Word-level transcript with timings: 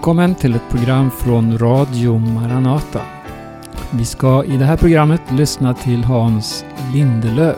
Välkommen 0.00 0.34
till 0.34 0.54
ett 0.54 0.68
program 0.70 1.10
från 1.10 1.58
Radio 1.58 2.18
Maranata. 2.18 3.00
Vi 3.90 4.04
ska 4.04 4.44
i 4.44 4.56
det 4.56 4.64
här 4.64 4.76
programmet 4.76 5.20
lyssna 5.32 5.74
till 5.74 6.04
Hans 6.04 6.64
Lindelöv. 6.94 7.56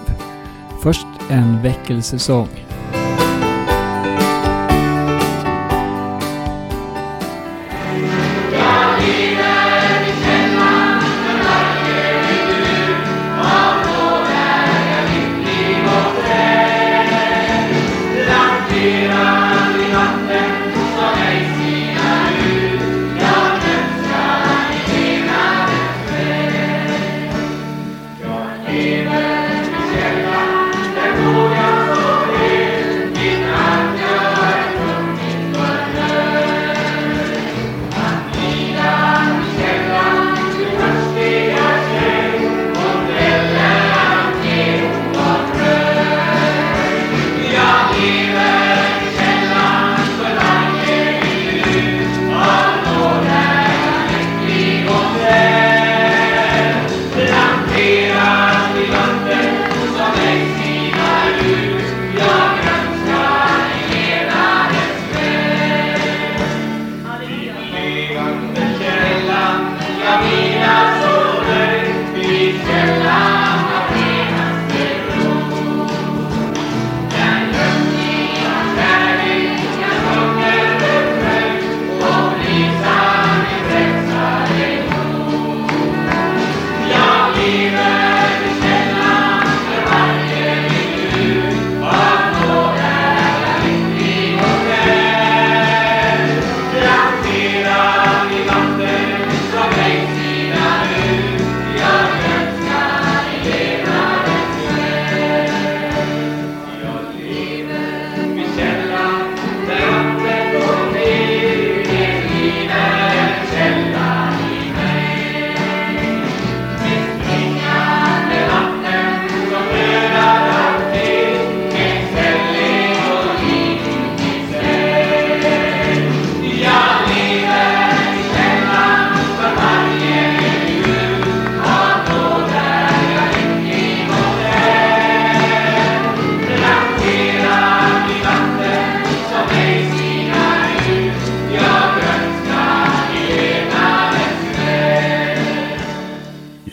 Först 0.83 1.07
en 1.31 1.63
väckelsesång. 1.63 2.49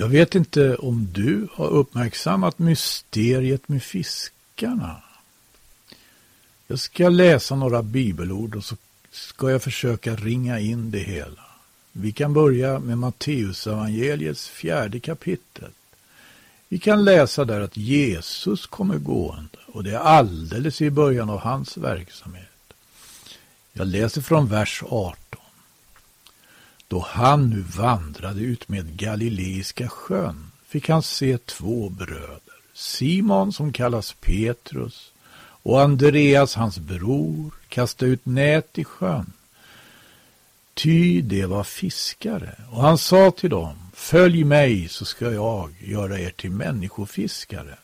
Jag 0.10 0.14
vet 0.14 0.36
inte 0.36 0.76
om 0.76 1.08
du 1.14 1.48
har 1.54 1.68
uppmärksammat 1.68 2.60
mysteriet 2.60 3.70
med 3.70 3.84
fiskarna. 3.84 5.02
Jag 6.68 6.80
ska 6.80 7.10
läsa 7.10 7.56
några 7.56 7.84
bibelord 7.84 8.56
och 8.56 8.64
så 8.64 8.76
ska 9.12 9.52
jag 9.52 9.64
försöka 9.64 10.16
ringa 10.16 10.60
in 10.60 10.92
det 10.92 11.00
hela. 11.00 11.46
Vi 11.92 12.12
kan 12.12 12.34
börja 12.34 12.80
med 12.80 12.98
Matteusevangeliets 12.98 14.48
fjärde 14.48 15.00
kapitel. 15.00 15.72
Vi 16.68 16.80
kan 16.80 17.06
läsa 17.06 17.46
där 17.46 17.62
att 17.62 17.78
Jesus 17.78 18.66
kommer 18.66 18.98
gående 18.98 19.58
och 19.66 19.84
det 19.84 19.92
är 19.92 20.00
alldeles 20.00 20.82
i 20.82 20.90
början 20.90 21.30
av 21.30 21.40
hans 21.40 21.78
verksamhet. 21.78 22.74
Jag 23.74 23.88
läser 23.88 24.22
från 24.22 24.48
vers 24.48 24.84
18. 24.90 25.39
Då 26.90 27.00
han 27.00 27.50
nu 27.50 27.62
vandrade 27.62 28.42
ut 28.42 28.70
med 28.70 28.98
Galileiska 28.98 29.90
sjön 29.90 30.52
fick 30.68 30.90
han 30.90 31.04
se 31.04 31.38
två 31.38 31.90
bröder, 31.90 32.60
Simon 32.74 33.54
som 33.54 33.74
kallas 33.74 34.16
Petrus 34.22 35.12
och 35.42 35.82
Andreas 35.82 36.56
hans 36.56 36.80
bror 36.80 37.52
kasta 37.68 38.06
ut 38.06 38.26
nät 38.26 38.78
i 38.78 38.84
sjön. 38.84 39.32
Ty 40.74 41.22
det 41.22 41.46
var 41.46 41.64
fiskare 41.64 42.56
och 42.72 42.82
han 42.82 42.98
sa 42.98 43.32
till 43.32 43.50
dem, 43.50 43.76
följ 43.94 44.44
mig 44.44 44.88
så 44.88 45.06
ska 45.06 45.32
jag 45.32 45.76
göra 45.80 46.20
er 46.20 46.30
till 46.30 46.52
människofiskare. 46.52 47.78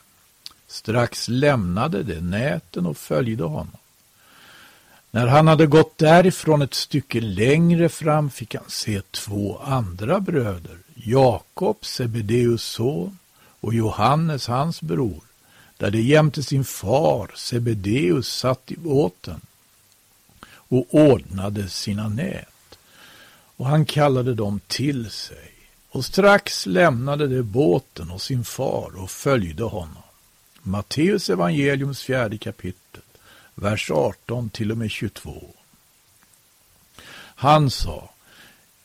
Strax 0.68 1.28
lämnade 1.28 2.04
de 2.04 2.22
näten 2.22 2.86
och 2.86 2.98
följde 2.98 3.44
honom. 3.44 3.78
När 5.16 5.28
han 5.28 5.48
hade 5.48 5.68
gått 5.68 5.98
därifrån 5.98 6.62
ett 6.62 6.74
stycke 6.74 7.22
längre 7.22 7.90
fram 7.90 8.30
fick 8.30 8.56
han 8.56 8.64
se 8.68 9.02
två 9.12 9.58
andra 9.58 10.20
bröder, 10.20 10.78
Jakob, 10.96 11.78
Sebedeus 11.82 12.64
son, 12.64 13.18
och 13.60 13.74
Johannes, 13.74 14.48
hans 14.48 14.82
bror, 14.82 15.22
där 15.78 15.92
de 15.92 16.02
jämte 16.02 16.44
sin 16.44 16.66
far 16.66 17.32
Sebedeus 17.36 18.28
satt 18.28 18.72
i 18.72 18.78
båten 18.78 19.42
och 20.48 20.86
ordnade 20.90 21.70
sina 21.70 22.10
nät. 22.10 22.78
Och 23.56 23.66
han 23.66 23.86
kallade 23.86 24.34
dem 24.34 24.60
till 24.68 25.10
sig. 25.10 25.52
Och 25.90 26.06
strax 26.06 26.66
lämnade 26.66 27.28
de 27.28 27.42
båten 27.42 28.12
och 28.12 28.22
sin 28.22 28.44
far 28.44 28.92
och 29.02 29.12
följde 29.12 29.64
honom. 29.64 30.04
Matteus 30.62 31.30
evangeliums 31.30 32.02
fjärde 32.02 32.38
kapitel 32.38 33.02
vers 33.56 33.92
18 33.92 34.50
till 34.50 34.72
och 34.72 34.78
med 34.78 34.92
22. 34.92 35.56
Han 37.36 37.72
sa, 37.72 38.10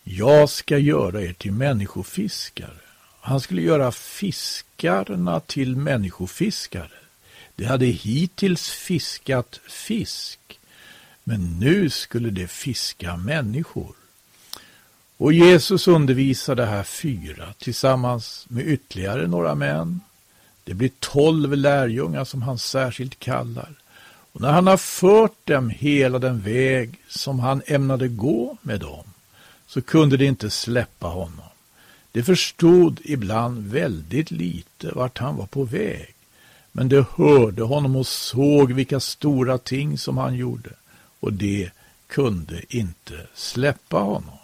jag 0.05 0.51
ska 0.51 0.79
göra 0.79 1.23
er 1.23 1.33
till 1.33 1.53
människofiskare. 1.53 2.81
Han 3.21 3.41
skulle 3.41 3.63
göra 3.63 3.93
fiskarna 3.93 5.41
till 5.41 5.77
människofiskare. 5.77 6.91
De 7.57 7.65
hade 7.65 7.87
hittills 7.87 8.71
fiskat 8.71 9.61
fisk, 9.69 10.59
men 11.25 11.59
nu 11.59 11.91
skulle 11.91 12.31
de 12.31 12.47
fiska 12.47 13.17
människor. 13.17 13.95
Och 15.17 15.33
Jesus 15.33 15.89
undervisade 15.89 16.67
här 16.67 16.83
fyra 16.83 17.55
tillsammans 17.59 18.47
med 18.49 18.69
ytterligare 18.69 19.27
några 19.27 19.55
män. 19.55 20.01
Det 20.65 20.75
blir 20.75 20.91
tolv 20.99 21.57
lärjungar 21.57 22.25
som 22.25 22.43
han 22.43 22.59
särskilt 22.59 23.19
kallar. 23.19 23.71
Och 24.33 24.41
när 24.41 24.53
han 24.53 24.67
har 24.67 24.77
fört 24.77 25.47
dem 25.47 25.71
hela 25.71 26.19
den 26.19 26.41
väg 26.41 27.01
som 27.09 27.41
han 27.41 27.63
ämnade 27.67 28.09
gå 28.09 28.57
med 28.63 28.81
dem, 28.81 29.05
så 29.67 29.83
kunde 29.83 30.17
de 30.17 30.27
inte 30.27 30.51
släppa 30.51 31.07
honom. 31.07 31.47
De 32.13 32.23
förstod 32.23 33.01
ibland 33.05 33.67
väldigt 33.67 34.31
lite 34.31 34.91
vart 34.93 35.19
han 35.19 35.37
var 35.37 35.47
på 35.47 35.65
väg, 35.65 36.15
men 36.73 36.89
de 36.89 37.05
hörde 37.17 37.63
honom 37.63 37.97
och 37.97 38.07
såg 38.07 38.73
vilka 38.73 39.01
stora 39.01 39.59
ting 39.59 39.99
som 39.99 40.19
han 40.19 40.35
gjorde, 40.35 40.71
och 41.21 41.33
de 41.33 41.71
kunde 42.07 42.63
inte 42.77 43.27
släppa 43.35 43.99
honom. 43.99 44.39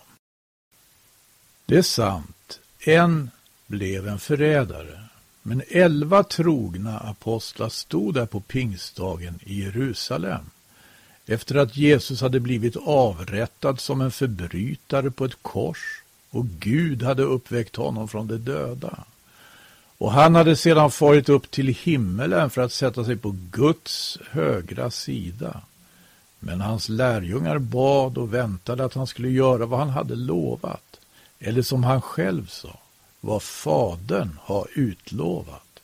Det 1.66 1.76
är 1.76 1.82
sant, 1.82 2.60
en 2.80 3.30
blev 3.66 4.08
en 4.08 4.18
förrädare, 4.18 5.05
men 5.48 5.62
elva 5.68 6.22
trogna 6.22 6.98
apostlar 6.98 7.68
stod 7.68 8.14
där 8.14 8.26
på 8.26 8.40
pingstdagen 8.40 9.38
i 9.44 9.62
Jerusalem. 9.62 10.50
Efter 11.26 11.54
att 11.54 11.76
Jesus 11.76 12.20
hade 12.20 12.40
blivit 12.40 12.76
avrättad 12.76 13.80
som 13.80 14.00
en 14.00 14.10
förbrytare 14.10 15.10
på 15.10 15.24
ett 15.24 15.42
kors 15.42 16.02
och 16.30 16.46
Gud 16.46 17.02
hade 17.02 17.22
uppväckt 17.22 17.76
honom 17.76 18.08
från 18.08 18.26
de 18.26 18.36
döda. 18.36 19.04
Och 19.98 20.12
han 20.12 20.34
hade 20.34 20.56
sedan 20.56 20.90
farit 20.90 21.28
upp 21.28 21.50
till 21.50 21.68
himmelen 21.68 22.50
för 22.50 22.62
att 22.62 22.72
sätta 22.72 23.04
sig 23.04 23.16
på 23.16 23.36
Guds 23.50 24.18
högra 24.30 24.90
sida. 24.90 25.60
Men 26.38 26.60
hans 26.60 26.88
lärjungar 26.88 27.58
bad 27.58 28.18
och 28.18 28.34
väntade 28.34 28.84
att 28.84 28.94
han 28.94 29.06
skulle 29.06 29.30
göra 29.30 29.66
vad 29.66 29.78
han 29.78 29.90
hade 29.90 30.14
lovat, 30.14 31.00
eller 31.38 31.62
som 31.62 31.84
han 31.84 32.02
själv 32.02 32.46
sa, 32.46 32.78
vad 33.26 33.42
Fadern 33.42 34.38
har 34.42 34.66
utlovat. 34.74 35.80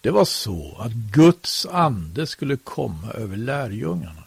Det 0.00 0.10
var 0.10 0.24
så 0.24 0.76
att 0.78 0.92
Guds 0.92 1.66
ande 1.66 2.26
skulle 2.26 2.56
komma 2.56 3.10
över 3.12 3.36
lärjungarna. 3.36 4.22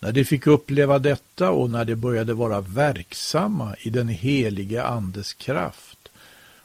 När 0.00 0.12
de 0.12 0.24
fick 0.24 0.46
uppleva 0.46 0.98
detta 0.98 1.50
och 1.50 1.70
när 1.70 1.84
de 1.84 1.94
började 1.94 2.34
vara 2.34 2.60
verksamma 2.60 3.76
i 3.78 3.90
den 3.90 4.08
helige 4.08 4.84
Andes 4.84 5.34
kraft 5.34 5.98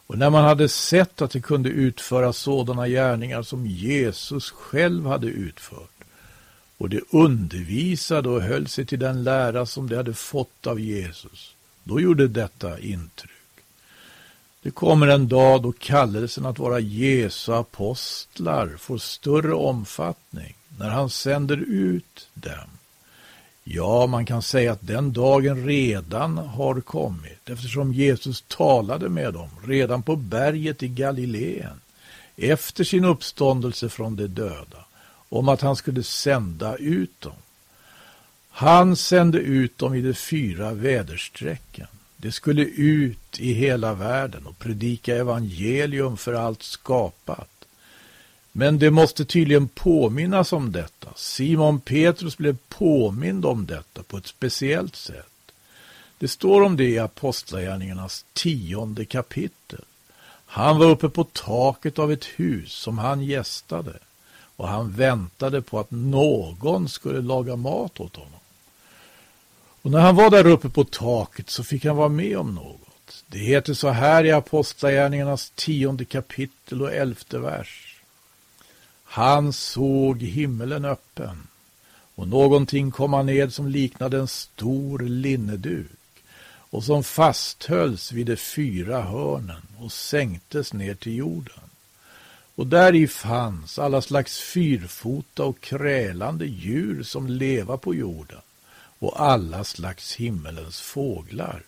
och 0.08 0.18
när 0.18 0.30
man 0.30 0.44
hade 0.44 0.70
sett 0.70 1.22
att 1.22 1.32
de 1.32 1.42
kunde 1.42 1.70
utföra 1.70 2.34
sådana 2.34 2.88
gärningar 2.88 3.44
som 3.44 3.68
Jesus 3.68 4.52
själv 4.52 5.06
hade 5.06 5.28
utfört 5.28 6.04
och 6.78 6.90
de 6.90 7.02
undervisade 7.10 8.30
och 8.30 8.42
höll 8.42 8.68
sig 8.68 8.86
till 8.86 9.00
den 9.00 9.24
lära 9.24 9.66
som 9.66 9.90
de 9.90 9.96
hade 9.96 10.14
fått 10.14 10.68
av 10.68 10.80
Jesus, 10.80 11.56
då 11.84 12.02
gjorde 12.02 12.28
detta 12.28 12.80
intryck. 12.80 13.37
Det 14.68 14.72
kommer 14.72 15.08
en 15.08 15.28
dag 15.28 15.62
då 15.62 15.72
kallelsen 15.72 16.46
att 16.46 16.60
vara 16.60 16.80
Jesu 16.80 17.54
apostlar 17.54 18.68
får 18.78 18.98
större 18.98 19.54
omfattning, 19.54 20.56
när 20.78 20.90
han 20.90 21.10
sänder 21.10 21.58
ut 21.58 22.28
dem. 22.34 22.70
Ja, 23.64 24.08
man 24.08 24.26
kan 24.26 24.42
säga 24.42 24.72
att 24.72 24.88
den 24.88 25.14
dagen 25.14 25.66
redan 25.66 26.38
har 26.38 26.82
kommit 26.82 27.50
eftersom 27.50 27.94
Jesus 27.94 28.44
talade 28.48 29.10
med 29.10 29.34
dem 29.34 29.50
redan 29.68 30.04
på 30.04 30.16
berget 30.16 30.84
i 30.84 30.88
Galileen 30.88 31.82
efter 32.36 32.84
sin 32.84 33.06
uppståndelse 33.06 33.90
från 33.90 34.16
de 34.16 34.28
döda 34.28 34.86
om 35.30 35.50
att 35.50 35.62
han 35.62 35.76
skulle 35.76 36.04
sända 36.04 36.76
ut 36.76 37.22
dem. 37.22 37.38
Han 38.50 38.96
sände 38.96 39.38
ut 39.38 39.78
dem 39.78 39.94
i 39.94 40.02
de 40.02 40.14
fyra 40.14 40.74
väderstrecken. 40.74 41.88
De 42.18 42.32
skulle 42.32 42.62
ut 42.66 43.40
i 43.40 43.54
hela 43.54 43.94
världen 43.94 44.46
och 44.46 44.60
predika 44.60 45.16
evangelium 45.16 46.18
för 46.18 46.34
allt 46.34 46.64
skapat. 46.64 47.50
Men 48.52 48.80
det 48.80 48.92
måste 48.92 49.26
tydligen 49.26 49.68
påminnas 49.68 50.54
om 50.54 50.72
detta. 50.72 51.10
Simon 51.16 51.80
Petrus 51.80 52.38
blev 52.38 52.58
påmind 52.70 53.46
om 53.46 53.66
detta 53.66 54.04
på 54.04 54.18
ett 54.18 54.28
speciellt 54.28 54.96
sätt. 54.96 55.52
Det 56.20 56.28
står 56.28 56.62
om 56.62 56.78
det 56.78 56.90
i 56.90 57.00
Apostlagärningarnas 57.00 58.26
tionde 58.34 59.06
kapitel. 59.06 59.82
Han 60.46 60.78
var 60.78 60.86
uppe 60.86 61.10
på 61.10 61.24
taket 61.24 62.00
av 62.00 62.12
ett 62.12 62.26
hus 62.26 62.72
som 62.72 62.98
han 62.98 63.22
gästade 63.22 63.94
och 64.56 64.68
han 64.68 64.92
väntade 64.92 65.62
på 65.62 65.80
att 65.80 65.92
någon 65.92 66.90
skulle 66.90 67.22
laga 67.22 67.56
mat 67.56 68.00
åt 68.00 68.16
honom. 68.16 68.40
Och 69.82 69.92
när 69.92 70.00
han 70.00 70.16
var 70.16 70.30
där 70.30 70.48
uppe 70.48 70.70
på 70.70 70.84
taket 70.84 71.50
så 71.50 71.64
fick 71.64 71.86
han 71.86 71.96
vara 71.96 72.10
med 72.10 72.38
om 72.38 72.56
något. 72.56 73.24
Det 73.28 73.40
heter 73.40 73.74
så 73.74 73.90
här 73.90 74.24
i 74.24 74.32
Apostlagärningarnas 74.32 75.52
tionde 75.56 76.06
kapitel 76.06 76.82
och 76.82 76.94
elfte 76.94 77.40
vers. 77.40 78.02
Han 79.04 79.54
såg 79.54 80.22
himmelen 80.22 80.86
öppen 80.86 81.48
och 82.16 82.28
någonting 82.28 82.92
komma 82.92 83.24
ned 83.24 83.54
som 83.54 83.68
liknade 83.68 84.18
en 84.18 84.28
stor 84.28 85.00
linneduk 85.00 85.92
och 86.70 86.84
som 86.84 87.04
fasthölls 87.04 88.12
vid 88.12 88.28
de 88.28 88.36
fyra 88.36 89.02
hörnen 89.02 89.62
och 89.80 89.92
sänktes 89.92 90.74
ner 90.74 90.96
till 90.96 91.16
jorden. 91.16 91.70
Och 92.56 92.68
där 92.68 92.96
i 92.96 93.08
fanns 93.08 93.80
alla 93.80 94.02
slags 94.02 94.40
fyrfota 94.40 95.44
och 95.44 95.62
krälande 95.62 96.46
djur 96.46 97.04
som 97.04 97.28
leva 97.28 97.78
på 97.78 97.96
jorden 97.96 98.42
och 99.00 99.22
alla 99.22 99.64
slags 99.64 100.16
himmelens 100.16 100.82
fåglar. 100.82 101.64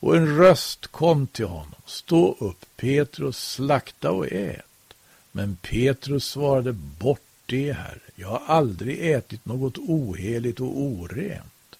Och 0.00 0.16
en 0.16 0.38
röst 0.38 0.86
kom 0.86 1.26
till 1.26 1.46
honom, 1.46 1.80
stå 1.86 2.36
upp 2.40 2.64
Petrus, 2.76 3.36
slakta 3.38 4.10
och 4.10 4.32
ät. 4.32 4.94
Men 5.32 5.56
Petrus 5.56 6.24
svarade, 6.24 6.72
bort 6.72 7.20
det, 7.46 7.72
Herre. 7.72 8.00
Jag 8.14 8.28
har 8.28 8.42
aldrig 8.46 9.10
ätit 9.10 9.46
något 9.46 9.78
oheligt 9.78 10.60
och 10.60 10.80
orent. 10.80 11.78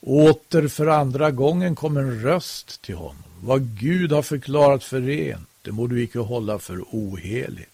Åter 0.00 0.68
för 0.68 0.86
andra 0.86 1.30
gången 1.30 1.74
kom 1.74 1.96
en 1.96 2.22
röst 2.22 2.82
till 2.82 2.94
honom. 2.94 3.22
Vad 3.40 3.78
Gud 3.78 4.12
har 4.12 4.22
förklarat 4.22 4.84
för 4.84 5.00
rent, 5.00 5.48
det 5.62 5.72
må 5.72 5.86
du 5.86 6.02
icke 6.02 6.18
hålla 6.18 6.58
för 6.58 6.84
oheligt. 6.90 7.70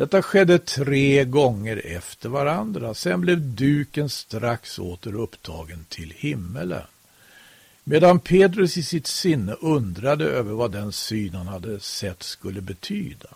Detta 0.00 0.22
skedde 0.22 0.58
tre 0.58 1.24
gånger 1.24 1.86
efter 1.86 2.28
varandra. 2.28 2.94
Sen 2.94 3.20
blev 3.20 3.40
duken 3.40 4.08
strax 4.08 4.78
åter 4.78 5.14
upptagen 5.14 5.84
till 5.88 6.10
himmelen. 6.16 6.82
Medan 7.84 8.20
Petrus 8.20 8.76
i 8.76 8.82
sitt 8.82 9.06
sinne 9.06 9.52
undrade 9.52 10.24
över 10.24 10.52
vad 10.52 10.72
den 10.72 10.92
syn 10.92 11.34
han 11.34 11.46
hade 11.46 11.80
sett 11.80 12.22
skulle 12.22 12.60
betyda. 12.60 13.28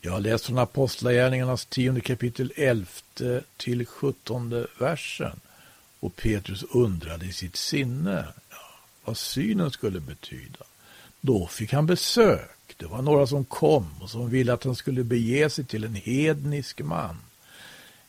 Jag 0.00 0.12
har 0.12 0.20
läst 0.20 0.46
från 0.46 0.58
Apostlagärningarnas 0.58 1.66
tionde 1.66 2.00
kapitel 2.00 2.52
11 2.56 2.86
till 3.56 3.86
17 3.86 4.66
versen. 4.78 5.40
Och 6.00 6.16
Petrus 6.16 6.64
undrade 6.70 7.26
i 7.26 7.32
sitt 7.32 7.56
sinne 7.56 8.24
ja, 8.50 8.56
vad 9.04 9.16
synen 9.16 9.70
skulle 9.70 10.00
betyda. 10.00 10.64
Då 11.20 11.46
fick 11.46 11.72
han 11.72 11.86
besök. 11.86 12.55
Det 12.76 12.86
var 12.86 13.02
några 13.02 13.26
som 13.26 13.44
kom 13.44 13.86
och 14.00 14.10
som 14.10 14.30
ville 14.30 14.52
att 14.52 14.64
han 14.64 14.76
skulle 14.76 15.04
bege 15.04 15.50
sig 15.50 15.64
till 15.64 15.84
en 15.84 15.94
hednisk 15.94 16.80
man. 16.80 17.16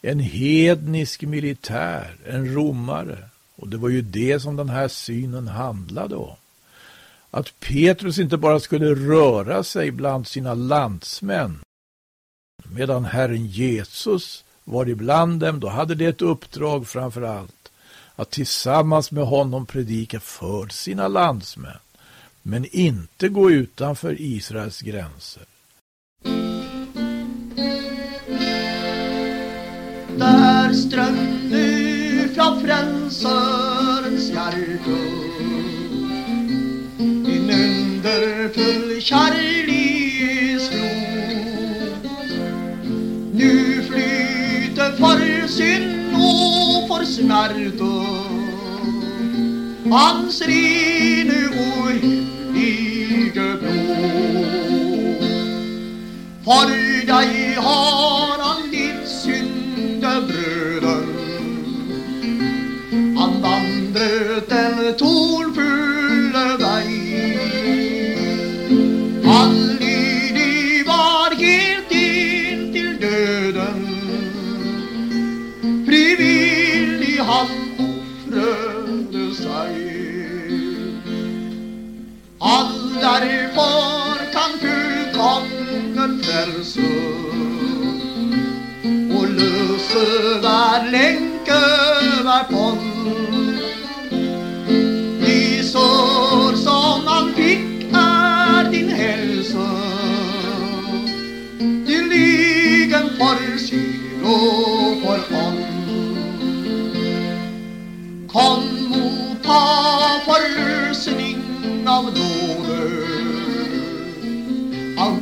En 0.02 0.20
hednisk 0.20 1.22
militär, 1.22 2.16
en 2.26 2.54
romare. 2.54 3.30
Och 3.56 3.68
det 3.68 3.78
var 3.78 3.90
ju 3.90 4.02
det 4.02 4.40
som 4.40 4.56
den 4.56 4.70
här 4.70 4.88
synen 4.88 5.48
handlade 5.48 6.16
om. 6.16 6.36
Att 7.32 7.60
Petrus 7.60 8.20
inte 8.20 8.38
bara 8.38 8.60
skulle 8.60 8.96
röra 8.96 9.64
sig 9.64 9.92
bland 9.92 10.28
sina 10.28 10.54
landsmän 10.54 11.60
medan 12.64 13.06
Herren 13.06 13.46
Jesus 13.46 14.44
var 14.64 14.90
ibland 14.90 15.40
dem, 15.40 15.60
då 15.60 15.70
hade 15.70 15.96
det 15.96 16.06
ett 16.06 16.22
uppdrag 16.22 16.88
framför 16.88 17.22
allt 17.22 17.72
att 18.16 18.30
tillsammans 18.30 19.12
med 19.12 19.26
honom 19.26 19.66
predika 19.66 20.20
för 20.20 20.68
sina 20.68 21.08
landsmän, 21.08 21.80
men 22.50 22.66
inte 22.72 23.30
gå 23.30 23.52
utanför 23.52 24.16
Israels 24.22 24.82
gränser. 24.82 25.44
Där 30.18 30.74
ström 30.74 31.50
nu 31.52 32.30
från 32.36 32.62
frälsarens 32.62 34.30
hjärta 34.30 35.00
en 37.00 37.50
underfull 37.50 39.02
kärleksflod 39.02 40.88
nu 43.34 43.84
flyter 43.84 44.92
för 44.92 45.48
synd 45.48 46.14
och 46.14 46.88
för 46.88 47.06
smärta 47.06 48.28
hans 49.92 50.42
rene 50.42 51.48
och 51.48 52.37
helige 52.58 53.50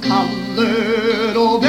Han 0.10 0.28
kaller 0.56 1.38
och 1.38 1.64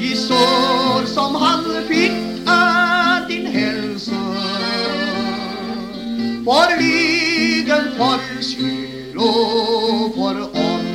I 0.00 0.16
sår 0.16 1.06
som 1.06 1.34
han 1.34 1.64
fick 1.88 2.12
är 2.46 3.28
din 3.28 3.46
hälsa 3.46 4.34
För 6.44 6.80
ligen, 6.80 7.84
för 7.96 8.42
själ 8.42 9.18
och 9.18 10.14
för 10.14 10.40
ond 10.42 10.94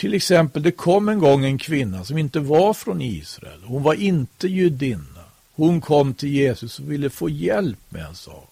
Till 0.00 0.14
exempel, 0.14 0.62
det 0.62 0.72
kom 0.72 1.08
en 1.08 1.18
gång 1.18 1.44
en 1.44 1.58
kvinna 1.58 2.04
som 2.04 2.18
inte 2.18 2.40
var 2.40 2.74
från 2.74 3.02
Israel. 3.02 3.62
Hon 3.64 3.82
var 3.82 3.94
inte 3.94 4.48
judinna. 4.48 5.19
Hon 5.60 5.80
kom 5.80 6.14
till 6.14 6.28
Jesus 6.28 6.78
och 6.78 6.90
ville 6.90 7.10
få 7.10 7.28
hjälp 7.28 7.78
med 7.88 8.06
en 8.06 8.14
sak. 8.14 8.50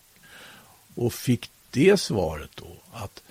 Och 0.94 1.12
fick 1.12 1.50
det 1.70 2.00
svaret 2.00 2.50
då 2.54 2.76
att 2.92 3.22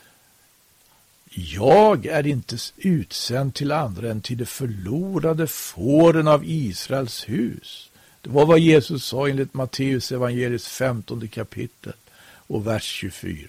jag 1.29 2.05
är 2.05 2.27
inte 2.27 2.57
utsänd 2.77 3.53
till 3.53 3.72
andra 3.72 4.12
än 4.12 4.22
till 4.22 4.38
de 4.38 4.46
förlorade 4.46 5.48
fåren 5.48 6.27
av 6.27 6.41
Israels 6.46 7.29
hus. 7.29 7.89
Det 8.22 8.29
var 8.29 8.46
vad 8.46 8.60
Jesus 8.60 9.05
sa 9.05 9.29
enligt 9.29 9.53
Matteus 9.53 10.12
evangeliets 10.12 10.67
15 10.67 11.27
kapitel 11.27 11.93
och 12.48 12.67
vers 12.67 12.84
24. 12.84 13.48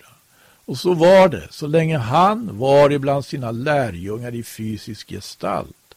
Och 0.64 0.78
så 0.78 0.94
var 0.94 1.28
det, 1.28 1.48
så 1.50 1.66
länge 1.66 1.98
han 1.98 2.58
var 2.58 2.90
ibland 2.90 3.24
sina 3.24 3.50
lärjungar 3.50 4.34
i 4.34 4.42
fysisk 4.42 5.08
gestalt, 5.08 5.94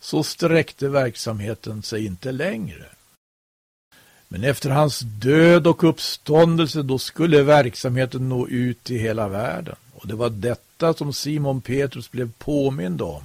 så 0.00 0.22
sträckte 0.22 0.88
verksamheten 0.88 1.82
sig 1.82 2.06
inte 2.06 2.32
längre. 2.32 2.84
Men 4.34 4.44
efter 4.44 4.70
hans 4.70 5.00
död 5.00 5.66
och 5.66 5.84
uppståndelse, 5.84 6.82
då 6.82 6.98
skulle 6.98 7.42
verksamheten 7.42 8.28
nå 8.28 8.48
ut 8.48 8.84
till 8.84 8.98
hela 8.98 9.28
världen. 9.28 9.76
Och 9.92 10.06
det 10.06 10.14
var 10.14 10.30
detta 10.30 10.94
som 10.94 11.12
Simon 11.12 11.60
Petrus 11.60 12.10
blev 12.10 12.32
påmind 12.32 13.02
om 13.02 13.22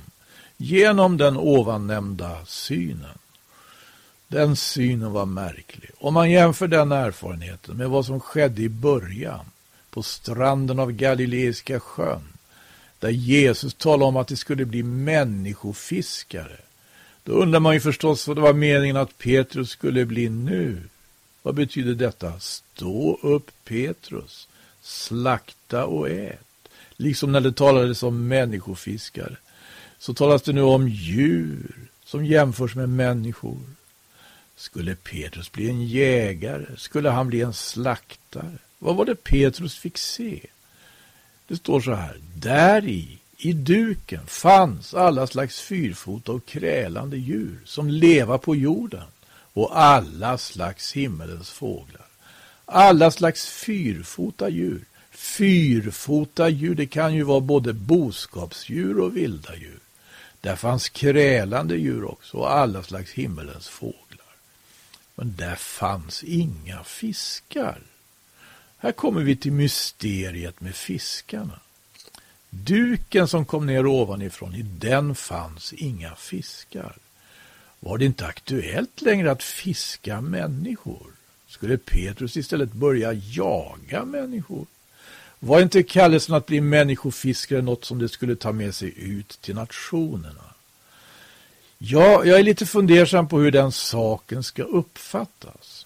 genom 0.58 1.18
den 1.18 1.38
ovannämnda 1.38 2.46
synen. 2.46 3.18
Den 4.28 4.56
synen 4.56 5.12
var 5.12 5.26
märklig. 5.26 5.90
Om 5.98 6.14
man 6.14 6.32
jämför 6.32 6.68
den 6.68 6.92
erfarenheten 6.92 7.78
med 7.78 7.90
vad 7.90 8.06
som 8.06 8.20
skedde 8.20 8.62
i 8.62 8.70
början 8.70 9.46
på 9.90 10.04
stranden 10.04 10.80
av 10.80 10.92
Galileiska 10.92 11.80
sjön, 11.80 12.24
där 13.00 13.10
Jesus 13.10 13.74
talade 13.74 14.06
om 14.06 14.18
att 14.18 14.28
det 14.28 14.38
skulle 14.38 14.66
bli 14.66 14.84
människofiskare. 14.84 16.58
Då 17.24 17.32
undrar 17.32 17.60
man 17.60 17.74
ju 17.74 17.80
förstås 17.80 18.28
vad 18.28 18.38
det 18.38 18.42
var 18.42 18.54
meningen 18.54 18.98
att 18.98 19.18
Petrus 19.18 19.70
skulle 19.70 20.06
bli 20.06 20.30
nu. 20.30 20.78
Vad 21.42 21.56
betyder 21.56 21.94
detta? 21.94 22.40
Stå 22.40 23.20
upp 23.22 23.52
Petrus, 23.64 24.48
slakta 24.82 25.86
och 25.86 26.10
ät. 26.10 26.70
Liksom 26.92 27.32
när 27.32 27.42
det 27.42 27.52
talades 27.52 28.04
om 28.04 28.28
människofiskare, 28.28 29.38
så 30.00 30.14
talas 30.14 30.42
det 30.42 30.54
nu 30.54 30.62
om 30.62 30.88
djur 30.88 31.76
som 32.06 32.26
jämförs 32.26 32.76
med 32.76 32.90
människor. 32.90 33.60
Skulle 34.56 34.96
Petrus 34.96 35.52
bli 35.52 35.70
en 35.70 35.88
jägare? 35.88 36.66
Skulle 36.78 37.10
han 37.10 37.28
bli 37.28 37.42
en 37.42 37.54
slaktare? 37.54 38.58
Vad 38.80 38.96
var 38.96 39.06
det 39.06 39.24
Petrus 39.24 39.78
fick 39.78 39.98
se? 39.98 40.40
Det 41.48 41.56
står 41.56 41.82
så 41.82 41.94
här. 41.94 42.18
Där 42.36 42.88
i, 42.88 43.20
i 43.38 43.54
duken, 43.54 44.28
fanns 44.28 44.94
alla 44.94 45.28
slags 45.28 45.62
fyrfota 45.62 46.32
och 46.32 46.46
krälande 46.46 47.18
djur 47.18 47.60
som 47.66 47.90
leva 47.90 48.38
på 48.38 48.56
jorden 48.56 49.04
och 49.54 49.80
alla 49.80 50.38
slags 50.38 50.94
himmelens 50.94 51.50
fåglar. 51.50 52.06
Alla 52.66 53.12
slags 53.12 53.48
fyrfota 53.50 54.50
djur. 54.50 54.86
Fyrfota 55.12 56.50
djur, 56.50 56.76
det 56.76 56.86
kan 56.86 57.16
ju 57.16 57.24
vara 57.24 57.40
både 57.40 57.74
boskapsdjur 57.74 59.00
och 59.00 59.18
vilda 59.18 59.56
djur. 59.56 59.80
Där 60.42 60.56
fanns 60.56 60.90
krälande 60.90 61.76
djur 61.76 62.04
också 62.12 62.38
och 62.38 62.54
alla 62.54 62.84
slags 62.84 63.12
himmelens 63.12 63.68
fåglar. 63.68 64.36
Men 65.16 65.36
där 65.36 65.56
fanns 65.56 66.24
inga 66.24 66.84
fiskar. 66.84 67.82
Här 68.78 68.92
kommer 68.92 69.22
vi 69.22 69.36
till 69.36 69.52
mysteriet 69.52 70.62
med 70.62 70.76
fiskarna. 70.76 71.60
Duken 72.50 73.28
som 73.28 73.46
kom 73.46 73.66
ner 73.66 73.86
ovanifrån, 73.86 74.56
i 74.56 74.62
den 74.62 75.16
fanns 75.16 75.74
inga 75.74 76.16
fiskar. 76.16 76.96
Var 77.80 77.98
det 77.98 78.06
inte 78.06 78.26
aktuellt 78.26 79.02
längre 79.02 79.32
att 79.32 79.44
fiska 79.44 80.22
människor? 80.22 81.08
Skulle 81.48 81.78
Petrus 81.78 82.38
istället 82.38 82.74
börja 82.74 83.14
jaga 83.14 84.06
människor? 84.06 84.66
Var 85.40 85.62
inte 85.62 85.84
kallelsen 85.84 86.36
att 86.36 86.46
bli 86.46 86.62
människofiskare 86.62 87.62
något 87.62 87.86
som 87.86 88.00
det 88.00 88.10
skulle 88.10 88.36
ta 88.36 88.52
med 88.52 88.76
sig 88.76 88.94
ut 88.98 89.42
till 89.42 89.56
nationerna? 89.56 90.44
Ja, 91.78 92.26
jag 92.26 92.40
är 92.40 92.44
lite 92.44 92.66
fundersam 92.66 93.28
på 93.28 93.40
hur 93.40 93.52
den 93.52 93.72
saken 93.72 94.44
ska 94.44 94.64
uppfattas. 94.64 95.86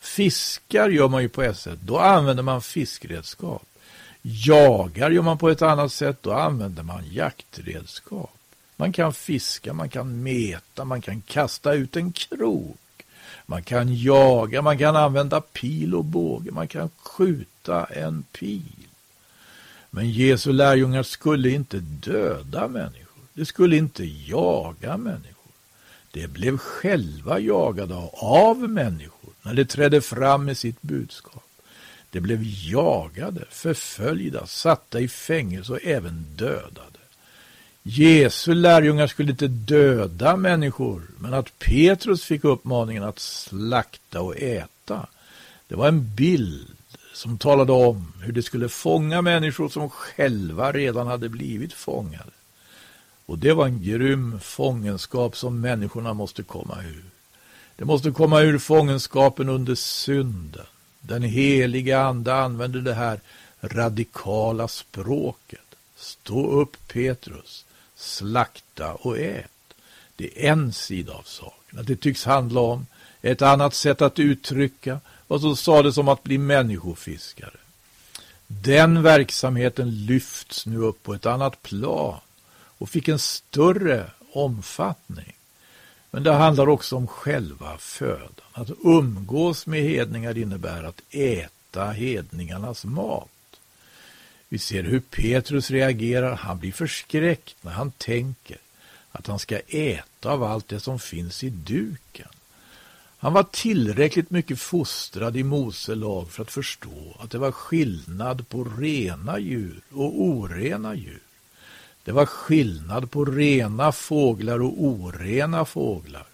Fiskar 0.00 0.88
gör 0.88 1.08
man 1.08 1.22
ju 1.22 1.28
på 1.28 1.42
ett 1.42 1.58
sätt, 1.58 1.78
då 1.82 1.98
använder 1.98 2.42
man 2.42 2.62
fiskredskap. 2.62 3.66
Jagar 4.22 5.10
gör 5.10 5.22
man 5.22 5.38
på 5.38 5.48
ett 5.48 5.62
annat 5.62 5.92
sätt, 5.92 6.18
då 6.22 6.32
använder 6.32 6.82
man 6.82 7.04
jaktredskap. 7.10 8.36
Man 8.76 8.92
kan 8.92 9.12
fiska, 9.12 9.72
man 9.72 9.88
kan 9.88 10.22
meta, 10.22 10.84
man 10.84 11.00
kan 11.00 11.20
kasta 11.20 11.72
ut 11.72 11.96
en 11.96 12.12
krok. 12.12 13.04
Man 13.46 13.62
kan 13.62 13.96
jaga, 13.96 14.62
man 14.62 14.78
kan 14.78 14.96
använda 14.96 15.40
pil 15.40 15.94
och 15.94 16.04
båge, 16.04 16.50
man 16.50 16.68
kan 16.68 16.90
skjuta 16.96 17.84
en 17.84 18.22
pil. 18.22 18.86
Men 19.90 20.10
Jesu 20.10 20.52
lärjungar 20.52 21.02
skulle 21.02 21.50
inte 21.50 21.78
döda 21.80 22.68
människor. 22.68 23.22
De 23.34 23.44
skulle 23.44 23.76
inte 23.76 24.04
jaga 24.04 24.96
människor. 24.96 25.52
De 26.12 26.26
blev 26.26 26.58
själva 26.58 27.38
jagade 27.38 27.94
av 28.12 28.58
människor 28.58 29.30
när 29.42 29.54
de 29.54 29.64
trädde 29.64 30.00
fram 30.00 30.44
med 30.44 30.56
sitt 30.56 30.82
budskap. 30.82 31.44
De 32.10 32.20
blev 32.20 32.40
jagade, 32.44 33.44
förföljda, 33.50 34.46
satta 34.46 35.00
i 35.00 35.08
fängelse 35.08 35.72
och 35.72 35.84
även 35.84 36.26
dödade. 36.36 36.95
Jesu 37.88 38.54
lärjungar 38.54 39.06
skulle 39.06 39.30
inte 39.30 39.48
döda 39.48 40.36
människor, 40.36 41.02
men 41.18 41.34
att 41.34 41.58
Petrus 41.58 42.24
fick 42.24 42.44
uppmaningen 42.44 43.02
att 43.02 43.18
slakta 43.18 44.20
och 44.20 44.36
äta, 44.36 45.06
det 45.68 45.74
var 45.74 45.88
en 45.88 46.14
bild 46.14 46.76
som 47.12 47.38
talade 47.38 47.72
om 47.72 48.12
hur 48.20 48.32
de 48.32 48.42
skulle 48.42 48.68
fånga 48.68 49.22
människor 49.22 49.68
som 49.68 49.90
själva 49.90 50.72
redan 50.72 51.06
hade 51.06 51.28
blivit 51.28 51.72
fångade. 51.72 52.30
Och 53.26 53.38
det 53.38 53.52
var 53.52 53.66
en 53.66 53.82
grym 53.82 54.40
fångenskap 54.40 55.36
som 55.36 55.60
människorna 55.60 56.14
måste 56.14 56.42
komma 56.42 56.78
ur. 56.82 57.04
De 57.76 57.84
måste 57.84 58.10
komma 58.10 58.40
ur 58.40 58.58
fångenskapen 58.58 59.48
under 59.48 59.74
synden. 59.74 60.66
Den 61.00 61.22
heliga 61.22 62.00
ande 62.00 62.34
använder 62.34 62.80
det 62.80 62.94
här 62.94 63.20
radikala 63.60 64.68
språket. 64.68 65.60
Stå 65.96 66.50
upp 66.50 66.76
Petrus, 66.88 67.65
slakta 67.96 68.94
och 68.94 69.18
ät. 69.18 69.50
Det 70.16 70.46
är 70.46 70.52
en 70.52 70.72
sida 70.72 71.12
av 71.12 71.22
saken. 71.22 71.78
Att 71.78 71.86
det 71.86 71.96
tycks 71.96 72.24
handla 72.24 72.60
om 72.60 72.86
ett 73.22 73.42
annat 73.42 73.74
sätt 73.74 74.02
att 74.02 74.18
uttrycka 74.18 75.00
vad 75.26 75.40
som 75.40 75.56
sades 75.56 75.98
om 75.98 76.08
att 76.08 76.22
bli 76.22 76.38
människofiskare. 76.38 77.56
Den 78.46 79.02
verksamheten 79.02 80.06
lyfts 80.06 80.66
nu 80.66 80.78
upp 80.78 81.02
på 81.02 81.14
ett 81.14 81.26
annat 81.26 81.62
plan 81.62 82.20
och 82.78 82.88
fick 82.88 83.08
en 83.08 83.18
större 83.18 84.10
omfattning. 84.32 85.32
Men 86.10 86.22
det 86.22 86.32
handlar 86.32 86.68
också 86.68 86.96
om 86.96 87.06
själva 87.06 87.78
födan. 87.78 88.30
Att 88.52 88.70
umgås 88.84 89.66
med 89.66 89.82
hedningar 89.82 90.38
innebär 90.38 90.82
att 90.82 91.00
äta 91.10 91.90
hedningarnas 91.90 92.84
mat. 92.84 93.28
Vi 94.56 94.60
ser 94.60 94.82
hur 94.82 95.00
Petrus 95.00 95.70
reagerar. 95.70 96.36
Han 96.36 96.58
blir 96.58 96.72
förskräckt 96.72 97.56
när 97.62 97.72
han 97.72 97.90
tänker 97.90 98.56
att 99.12 99.26
han 99.26 99.38
ska 99.38 99.58
äta 99.58 100.30
av 100.30 100.42
allt 100.42 100.68
det 100.68 100.80
som 100.80 100.98
finns 100.98 101.44
i 101.44 101.50
duken. 101.50 102.28
Han 103.18 103.32
var 103.32 103.42
tillräckligt 103.42 104.30
mycket 104.30 104.60
fostrad 104.60 105.36
i 105.36 105.42
Mose 105.42 105.94
lag 105.94 106.30
för 106.30 106.42
att 106.42 106.50
förstå 106.50 107.16
att 107.18 107.30
det 107.30 107.38
var 107.38 107.52
skillnad 107.52 108.48
på 108.48 108.64
rena 108.64 109.38
djur 109.38 109.80
och 109.90 110.22
orena 110.22 110.94
djur. 110.94 111.22
Det 112.04 112.12
var 112.12 112.26
skillnad 112.26 113.10
på 113.10 113.24
rena 113.24 113.92
fåglar 113.92 114.62
och 114.62 114.84
orena 114.84 115.64
fåglar. 115.64 116.26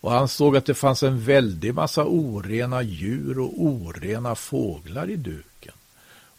Och 0.00 0.10
han 0.10 0.28
såg 0.28 0.56
att 0.56 0.66
det 0.66 0.74
fanns 0.74 1.02
en 1.02 1.24
väldig 1.24 1.74
massa 1.74 2.04
orena 2.04 2.82
djur 2.82 3.38
och 3.38 3.62
orena 3.62 4.34
fåglar 4.34 5.10
i 5.10 5.16
duken. 5.16 5.74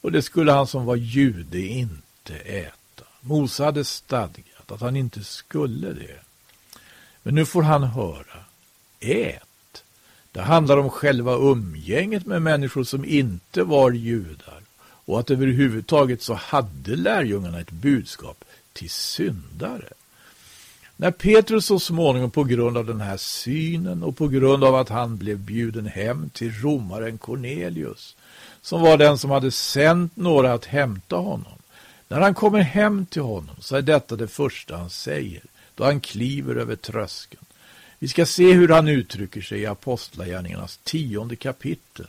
Och 0.02 0.12
det 0.12 0.22
skulle 0.22 0.52
han 0.52 0.68
som 0.68 0.86
var 0.86 0.96
jude 0.96 1.60
inte 1.60 2.36
äta. 2.36 3.04
Mose 3.22 3.64
hade 3.64 3.86
stadgat 3.86 4.72
att 4.72 4.82
han 4.82 4.96
inte 4.96 5.24
skulle 5.24 5.94
det. 5.94 6.20
Men 7.24 7.36
nu 7.36 7.46
får 7.46 7.62
han 7.62 7.84
höra. 7.84 8.46
Ät! 9.00 9.84
Det 10.32 10.42
handlar 10.42 10.78
om 10.78 10.90
själva 10.90 11.34
umgänget 11.34 12.26
med 12.26 12.42
människor 12.42 12.84
som 12.84 13.06
inte 13.06 13.64
var 13.64 13.92
judar. 13.92 14.62
Och 14.82 15.20
att 15.20 15.32
överhuvudtaget 15.32 16.22
så 16.22 16.34
hade 16.34 16.96
lärjungarna 16.96 17.60
ett 17.60 17.72
budskap 17.72 18.46
till 18.74 18.90
syndare. 18.90 19.90
När 20.98 21.12
Petrus 21.12 21.66
så 21.66 21.80
småningom 21.80 22.32
på 22.32 22.44
grund 22.44 22.78
av 22.78 22.86
den 22.86 23.02
här 23.02 23.18
synen 23.18 24.04
och 24.04 24.18
på 24.18 24.28
grund 24.28 24.64
av 24.64 24.76
att 24.76 24.90
han 24.90 25.18
blev 25.18 25.40
bjuden 25.40 25.86
hem 25.86 26.30
till 26.30 26.54
romaren 26.62 27.18
Cornelius, 27.18 28.16
som 28.62 28.82
var 28.82 28.98
den 28.98 29.18
som 29.18 29.32
hade 29.32 29.52
sänt 29.52 30.16
några 30.16 30.54
att 30.54 30.66
hämta 30.66 31.16
honom. 31.16 31.54
När 32.08 32.22
han 32.22 32.34
kommer 32.34 32.60
hem 32.60 33.06
till 33.06 33.22
honom 33.22 33.56
så 33.60 33.76
är 33.76 33.82
detta 33.82 34.16
det 34.16 34.28
första 34.28 34.78
han 34.78 34.90
säger, 34.90 35.44
då 35.76 35.84
han 35.84 36.00
kliver 36.00 36.56
över 36.56 36.76
tröskeln. 36.76 37.46
Vi 38.00 38.08
ska 38.08 38.26
se 38.26 38.54
hur 38.54 38.70
han 38.70 38.88
uttrycker 38.88 39.42
sig 39.42 39.60
i 39.60 39.66
Apostlagärningarnas 39.66 40.80
tionde 40.84 41.36
kapitel, 41.36 42.08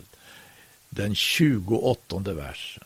den 0.89 1.15
28 1.15 2.19
versen. 2.19 2.85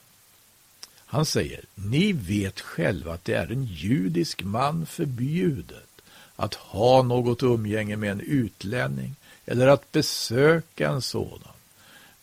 Han 1.06 1.26
säger, 1.26 1.60
ni 1.74 2.12
vet 2.12 2.60
själva 2.60 3.14
att 3.14 3.24
det 3.24 3.34
är 3.34 3.52
en 3.52 3.64
judisk 3.64 4.42
man 4.42 4.86
förbjudet 4.86 6.02
att 6.36 6.54
ha 6.54 7.02
något 7.02 7.42
umgänge 7.42 7.96
med 7.96 8.10
en 8.10 8.20
utlänning 8.20 9.14
eller 9.46 9.66
att 9.66 9.92
besöka 9.92 10.88
en 10.88 11.02
sådan. 11.02 11.53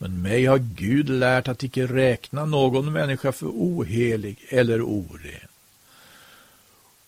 Men 0.01 0.21
mig 0.21 0.45
har 0.45 0.57
Gud 0.57 1.09
lärt 1.09 1.47
att 1.47 1.63
icke 1.63 1.85
räkna 1.85 2.45
någon 2.45 2.93
människa 2.93 3.31
för 3.31 3.47
ohelig 3.47 4.37
eller 4.49 4.81
oren. 4.81 5.47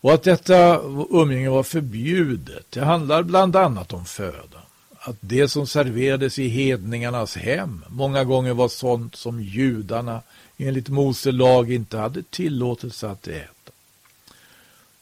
Och 0.01 0.13
att 0.13 0.23
detta 0.23 0.82
umgänge 1.10 1.49
var 1.49 1.63
förbjudet, 1.63 2.65
det 2.69 2.82
handlar 2.82 3.23
bland 3.23 3.56
annat 3.56 3.93
om 3.93 4.06
födan. 4.06 4.62
Att 4.99 5.15
det 5.19 5.47
som 5.47 5.67
serverades 5.67 6.39
i 6.39 6.47
hedningarnas 6.47 7.36
hem 7.36 7.86
många 7.88 8.23
gånger 8.23 8.53
var 8.53 8.67
sånt 8.67 9.15
som 9.15 9.41
judarna 9.41 10.21
enligt 10.58 10.89
Mose 10.89 11.32
lag 11.32 11.71
inte 11.71 11.97
hade 11.97 12.23
tillåtelse 12.23 13.10
att 13.10 13.27
äta. 13.27 13.71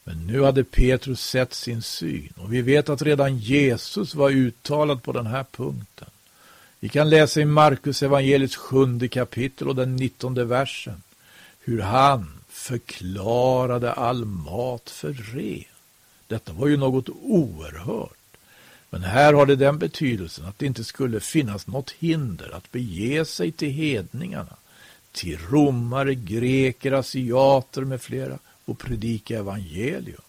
Men 0.04 0.28
nu 0.28 0.44
hade 0.44 0.64
Petrus 0.64 1.22
sett 1.22 1.54
sin 1.54 1.82
syn 1.82 2.34
och 2.38 2.54
vi 2.54 2.62
vet 2.62 2.90
att 2.90 3.02
redan 3.02 3.38
Jesus 3.38 4.16
var 4.16 4.30
uttalad 4.30 5.04
på 5.04 5.12
den 5.12 5.28
här 5.28 5.46
punkten. 5.52 6.08
Vi 6.84 6.90
kan 6.90 7.10
läsa 7.10 7.42
i 7.42 7.46
Markus 7.46 8.04
evangeliets 8.04 8.56
sjunde 8.56 9.08
kapitel 9.08 9.68
och 9.68 9.76
den 9.76 9.96
nittonde 9.96 10.46
versen 10.46 11.02
hur 11.60 11.82
han 11.82 12.34
förklarade 12.50 13.94
all 13.94 14.26
mat 14.26 14.90
för 14.90 15.14
ren. 15.14 15.64
Detta 16.28 16.54
var 16.54 16.68
ju 16.68 16.78
något 16.78 17.10
oerhört. 17.10 18.38
Men 18.90 19.04
här 19.04 19.34
har 19.34 19.46
det 19.46 19.56
den 19.56 19.80
betydelsen 19.80 20.46
att 20.46 20.60
det 20.60 20.66
inte 20.66 20.84
skulle 20.84 21.20
finnas 21.20 21.68
något 21.68 21.92
hinder 21.92 22.56
att 22.56 22.72
bege 22.72 23.26
sig 23.26 23.52
till 23.52 23.72
hedningarna, 23.72 24.56
till 25.12 25.38
romare, 25.50 26.16
greker, 26.16 26.92
asiater 26.92 27.82
med 27.82 28.02
flera 28.02 28.40
och 28.66 28.80
predika 28.80 29.38
evangelium. 29.38 30.22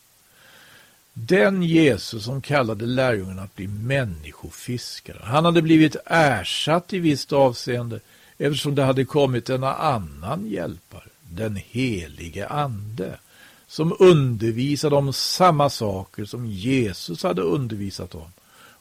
Den 1.14 1.62
Jesus 1.62 2.24
som 2.24 2.40
kallade 2.40 2.86
lärjungarna 2.86 3.42
att 3.42 3.56
bli 3.56 3.68
människofiskare, 3.68 5.18
han 5.22 5.44
hade 5.44 5.62
blivit 5.62 5.96
ersatt 6.06 6.92
i 6.92 6.98
visst 6.98 7.32
avseende 7.32 8.00
eftersom 8.38 8.74
det 8.74 8.82
hade 8.82 9.04
kommit 9.04 9.50
en 9.50 9.64
annan 9.64 10.46
hjälpare 10.46 11.02
den 11.34 11.56
helige 11.56 12.48
Ande, 12.48 13.18
som 13.66 13.96
undervisade 13.98 14.96
om 14.96 15.12
samma 15.12 15.70
saker 15.70 16.24
som 16.24 16.46
Jesus 16.46 17.22
hade 17.22 17.42
undervisat 17.42 18.14
om. 18.14 18.32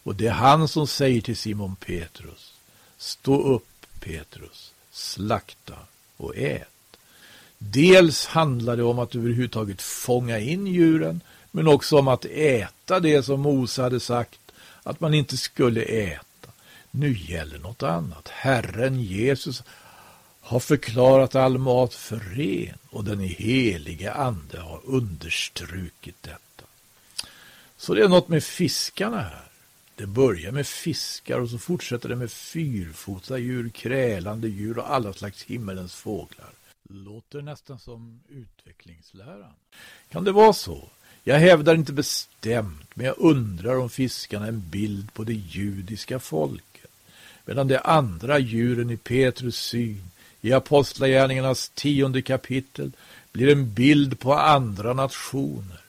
Och 0.04 0.16
det 0.16 0.28
är 0.28 0.32
han 0.32 0.68
som 0.68 0.88
säger 0.88 1.22
till 1.22 1.38
Simon 1.38 1.76
Petrus, 1.76 2.54
stå 2.98 3.42
upp 3.42 3.86
Petrus, 4.00 4.72
slakta 4.92 5.76
och 6.18 6.38
ät. 6.38 6.68
Dels 7.58 8.26
handlar 8.26 8.78
det 8.78 8.84
om 8.84 9.00
att 9.00 9.16
överhuvudtaget 9.16 9.82
fånga 9.82 10.40
in 10.40 10.68
djuren, 10.68 11.22
men 11.52 11.68
också 11.68 12.00
om 12.00 12.08
att 12.08 12.26
äta 12.26 13.00
det 13.00 13.24
som 13.24 13.42
Mose 13.42 13.82
hade 13.82 14.00
sagt 14.00 14.40
att 14.84 15.00
man 15.00 15.14
inte 15.14 15.38
skulle 15.38 15.82
äta. 15.82 16.52
Nu 16.92 17.18
gäller 17.18 17.60
något 17.60 17.84
annat. 17.84 18.28
Herren 18.28 19.02
Jesus 19.02 19.64
har 20.42 20.60
förklarat 20.60 21.36
all 21.36 21.58
mat 21.58 21.94
för 21.94 22.20
ren 22.20 22.78
och 22.90 23.04
den 23.04 23.20
helige 23.20 24.14
ande 24.14 24.60
har 24.60 24.82
understrukit 24.84 26.24
detta. 26.24 26.66
Så 27.78 27.94
det 27.94 28.04
är 28.04 28.10
något 28.10 28.28
med 28.28 28.44
fiskarna 28.44 29.22
här. 29.22 29.48
Det 29.96 30.08
börjar 30.08 30.52
med 30.52 30.68
fiskar 30.68 31.40
och 31.40 31.50
så 31.50 31.58
fortsätter 31.58 32.10
det 32.10 32.16
med 32.16 32.32
fyrfota 32.32 33.38
djur, 33.38 33.70
krälande 33.70 34.48
djur 34.48 34.78
och 34.78 34.94
alla 34.94 35.14
slags 35.14 35.44
himmelens 35.44 35.96
fåglar. 35.96 36.50
Låter 36.90 37.42
nästan 37.42 37.80
som 37.80 38.20
utvecklingsläran. 38.30 39.54
Kan 40.10 40.24
det 40.24 40.32
vara 40.32 40.54
så? 40.54 40.90
Jag 41.24 41.40
hävdar 41.40 41.76
inte 41.76 41.94
bestämt, 41.94 42.90
men 42.94 43.06
jag 43.06 43.16
undrar 43.18 43.78
om 43.78 43.90
fiskarna 43.90 44.46
är 44.46 44.50
en 44.50 44.70
bild 44.70 45.14
på 45.14 45.24
det 45.24 45.34
judiska 45.34 46.20
folket, 46.20 46.92
medan 47.46 47.68
de 47.68 47.80
andra 47.84 48.40
djuren 48.40 48.90
i 48.90 48.98
Petrus 48.98 49.56
syn 49.56 50.04
i 50.42 50.54
Apostlagärningarnas 50.54 51.70
tionde 51.70 52.22
kapitel 52.22 52.92
blir 53.32 53.52
en 53.52 53.74
bild 53.74 54.20
på 54.20 54.34
andra 54.34 54.94
nationer. 54.94 55.82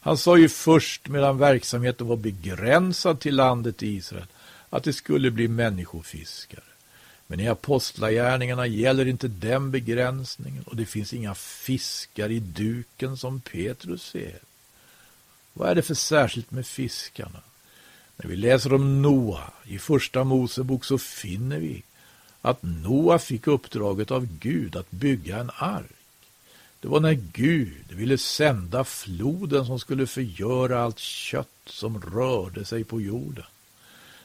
Han 0.00 0.18
sa 0.18 0.36
ju 0.36 0.48
först 0.48 1.08
medan 1.08 1.38
verksamheten 1.38 2.06
var 2.06 2.16
begränsad 2.16 3.20
till 3.20 3.36
landet 3.36 3.82
Israel 3.82 4.26
att 4.70 4.84
det 4.84 4.92
skulle 4.92 5.30
bli 5.30 5.48
människofiskare. 5.48 6.60
Men 7.26 7.40
i 7.40 7.48
Apostlagärningarna 7.48 8.66
gäller 8.66 9.06
inte 9.06 9.28
den 9.28 9.70
begränsningen 9.70 10.62
och 10.62 10.76
det 10.76 10.86
finns 10.86 11.12
inga 11.12 11.34
fiskar 11.34 12.30
i 12.30 12.38
duken 12.40 13.16
som 13.16 13.40
Petrus 13.40 14.02
ser. 14.02 14.45
Vad 15.58 15.70
är 15.70 15.74
det 15.74 15.82
för 15.82 15.94
särskilt 15.94 16.50
med 16.50 16.66
fiskarna? 16.66 17.40
När 18.16 18.30
vi 18.30 18.36
läser 18.36 18.74
om 18.74 19.02
Noa 19.02 19.52
i 19.64 19.78
Första 19.78 20.24
Mosebok 20.24 20.84
så 20.84 20.98
finner 20.98 21.58
vi 21.58 21.82
att 22.42 22.62
Noa 22.62 23.18
fick 23.18 23.46
uppdraget 23.46 24.10
av 24.10 24.26
Gud 24.40 24.76
att 24.76 24.90
bygga 24.90 25.38
en 25.38 25.50
ark. 25.56 25.90
Det 26.80 26.88
var 26.88 27.00
när 27.00 27.12
Gud 27.32 27.92
ville 27.92 28.18
sända 28.18 28.84
floden 28.84 29.66
som 29.66 29.80
skulle 29.80 30.06
förgöra 30.06 30.82
allt 30.82 30.98
kött 30.98 31.48
som 31.66 32.00
rörde 32.00 32.64
sig 32.64 32.84
på 32.84 33.00
jorden. 33.00 33.44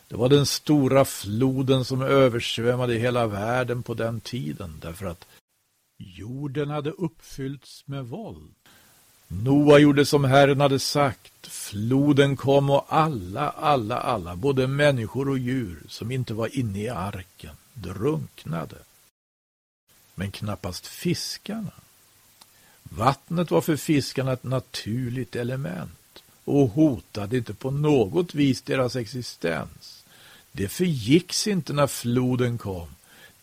Det 0.07 0.15
var 0.15 0.29
den 0.29 0.45
stora 0.45 1.05
floden 1.05 1.85
som 1.85 2.01
översvämmade 2.01 2.93
hela 2.93 3.27
världen 3.27 3.83
på 3.83 3.93
den 3.93 4.19
tiden 4.19 4.79
därför 4.81 5.05
att 5.05 5.27
jorden 5.97 6.69
hade 6.69 6.91
uppfyllts 6.91 7.83
med 7.87 8.05
våld. 8.05 8.60
Noa 9.31 9.79
gjorde 9.79 10.05
som 10.05 10.23
Herren 10.23 10.61
hade 10.61 10.79
sagt. 10.79 11.47
Floden 11.47 12.37
kom 12.37 12.69
och 12.69 12.85
alla, 12.89 13.49
alla, 13.49 13.97
alla, 13.97 14.35
både 14.35 14.67
människor 14.67 15.29
och 15.29 15.37
djur 15.37 15.83
som 15.87 16.11
inte 16.11 16.33
var 16.33 16.57
inne 16.57 16.79
i 16.79 16.89
arken, 16.89 17.55
drunknade. 17.73 18.75
Men 20.15 20.31
knappast 20.31 20.87
fiskarna. 20.87 21.71
Vattnet 22.83 23.51
var 23.51 23.61
för 23.61 23.75
fiskarna 23.75 24.33
ett 24.33 24.43
naturligt 24.43 25.35
element 25.35 26.23
och 26.45 26.69
hotade 26.69 27.37
inte 27.37 27.53
på 27.53 27.71
något 27.71 28.35
vis 28.35 28.61
deras 28.61 28.95
existens. 28.95 30.03
Det 30.51 30.67
förgicks 30.67 31.47
inte 31.47 31.73
när 31.73 31.87
floden 31.87 32.57
kom. 32.57 32.87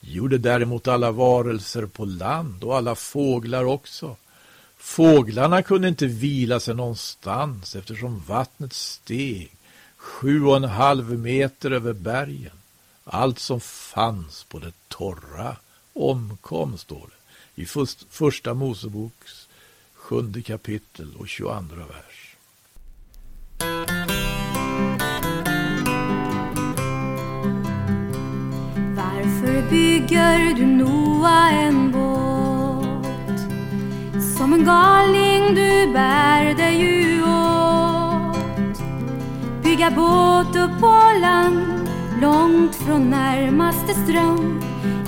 Det 0.00 0.10
gjorde 0.10 0.38
däremot 0.38 0.88
alla 0.88 1.10
varelser 1.10 1.86
på 1.86 2.04
land 2.04 2.64
och 2.64 2.76
alla 2.76 2.94
fåglar 2.94 3.64
också. 3.64 4.16
Fåglarna 4.78 5.62
kunde 5.62 5.88
inte 5.88 6.06
vila 6.06 6.60
sig 6.60 6.74
någonstans 6.74 7.76
eftersom 7.76 8.22
vattnet 8.26 8.72
steg 8.72 9.50
sju 9.96 10.44
och 10.44 10.56
en 10.56 10.64
halv 10.64 11.18
meter 11.18 11.70
över 11.70 11.92
bergen. 11.92 12.52
Allt 13.04 13.38
som 13.38 13.60
fanns 13.60 14.44
på 14.44 14.58
det 14.58 14.72
torra 14.88 15.56
omkom, 15.92 16.78
står 16.78 17.08
det 17.10 17.62
i 17.62 17.66
första 18.10 18.54
Moseboks 18.54 19.48
sjunde 19.94 20.42
kapitel 20.42 21.16
och 21.18 21.28
22 21.28 21.52
vers. 21.76 22.36
Varför 28.96 29.70
bygger 29.70 30.54
du 30.54 30.77
galning 34.68 35.54
du 35.54 35.92
bär 35.92 36.54
dig 36.54 36.76
ju 36.76 37.22
åt. 37.22 38.78
Bygga 39.62 39.90
båt 39.90 40.56
upp 40.56 40.80
på 40.80 41.00
land, 41.20 41.88
långt 42.22 42.74
från 42.74 43.10
närmaste 43.10 43.94
ström. 43.94 44.62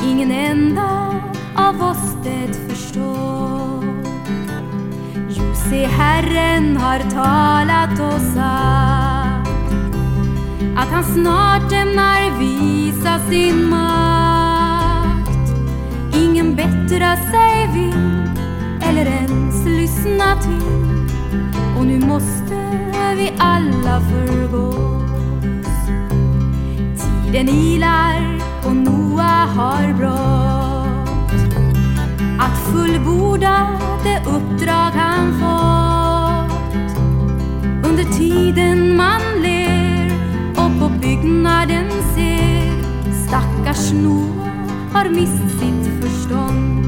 Ingen 0.05 0.31
enda 0.31 1.15
av 1.57 1.83
oss 1.83 2.17
det 2.25 2.55
förstår. 2.69 3.85
Jo, 5.29 5.55
se 5.71 5.87
Herren 5.87 6.77
har 6.77 6.99
talat 6.99 8.01
och 8.01 8.21
sagt 8.21 9.51
att 10.77 10.89
han 10.89 11.05
snart 11.05 11.73
ämnar 11.73 12.39
visa 12.39 13.19
sin 13.31 13.69
makt. 13.69 15.31
Ingen 16.17 16.57
bättra 16.57 17.17
sig 17.17 17.69
vill 17.75 18.40
eller 18.91 19.07
ens 19.07 19.65
lyssna 19.65 20.43
till 20.43 21.07
och 21.79 21.87
nu 21.87 22.01
måste 22.07 22.55
vi 23.17 23.33
alla 23.39 24.01
förgås. 24.01 24.77
Tiden 27.01 27.49
ilar 27.49 28.41
och 28.67 28.77
Noa 28.77 29.47
har 29.57 29.93
brått 29.93 31.41
att 32.39 32.59
fullborda 32.73 33.81
det 34.05 34.23
uppdrag 34.31 34.91
han 34.91 35.33
fått. 35.33 36.57
Under 37.91 38.05
tiden 38.19 38.97
man 38.97 39.21
ler 39.43 40.13
och 40.51 40.81
på 40.81 40.89
byggnaden 41.01 41.91
ser 42.15 42.73
stackars 43.27 43.93
Noa 43.93 44.51
har 44.93 45.09
mist 45.09 45.61
sitt 45.61 46.03
förstånd. 46.03 46.80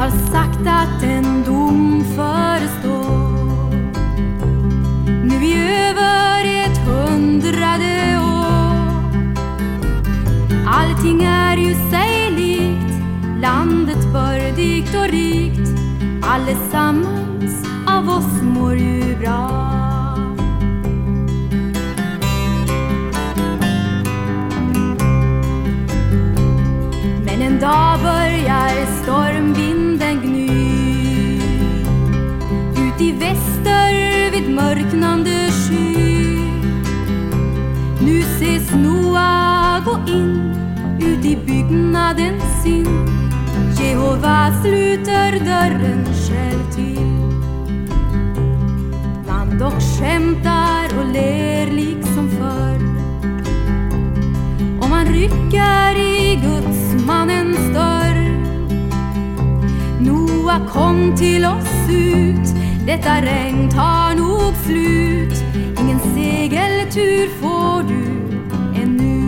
Har 0.00 0.10
sagt 0.10 0.66
att 0.66 1.02
en 1.02 1.44
dom 1.44 2.04
förestår 2.16 3.70
nu 5.24 5.44
i 5.44 5.52
över 5.88 6.44
ett 6.44 6.78
hundrade 6.78 8.18
år. 8.18 8.94
Allting 10.66 11.22
är 11.22 11.56
ju 11.56 11.74
sig 11.74 12.30
likt, 12.30 13.02
landet 13.42 14.12
bördigt 14.12 14.94
och 14.94 15.08
rikt. 15.08 15.68
Allesammans 16.22 17.66
av 17.86 18.08
oss 18.08 18.42
mår 18.42 18.76
ju 18.76 19.16
bra. 19.16 19.50
Men 27.24 27.42
en 27.42 27.60
dag 27.60 27.98
börjar 28.02 29.02
stormvinden 29.02 29.79
mörknande 34.70 35.50
sky. 35.50 36.36
Nu 38.00 38.20
ses 38.20 38.70
Noa 38.74 39.80
gå 39.84 40.12
in 40.12 40.54
ut 41.00 41.24
i 41.24 41.36
byggnaden 41.36 42.40
sin 42.62 42.86
Jehova 43.80 44.52
sluter 44.62 45.32
dörren 45.44 46.04
själv 46.04 46.70
till. 46.74 47.16
Man 49.26 49.58
dock 49.58 49.82
skämtar 49.82 50.98
och 50.98 51.12
ler 51.12 51.70
liksom 51.70 52.30
förr 52.30 52.80
om 54.80 54.90
man 54.90 55.06
rycker 55.06 55.98
i 55.98 56.36
gudsmannens 56.36 57.74
dörr. 57.74 58.30
Noa 60.00 60.60
kom 60.72 61.16
till 61.16 61.44
oss 61.44 61.90
ut, 61.90 62.59
detta 62.86 63.20
regn 63.22 63.68
tar 63.68 64.14
nog 64.14 64.54
slut. 64.64 65.44
Ingen 65.80 66.00
segeltur 66.14 67.28
får 67.40 67.82
du 67.82 68.04
ännu. 68.82 69.20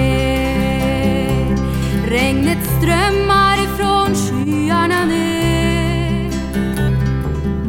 Regnet 2.07 2.65
strömmar 2.77 3.57
ifrån 3.63 4.15
skyarna 4.15 5.05
ner. 5.05 6.31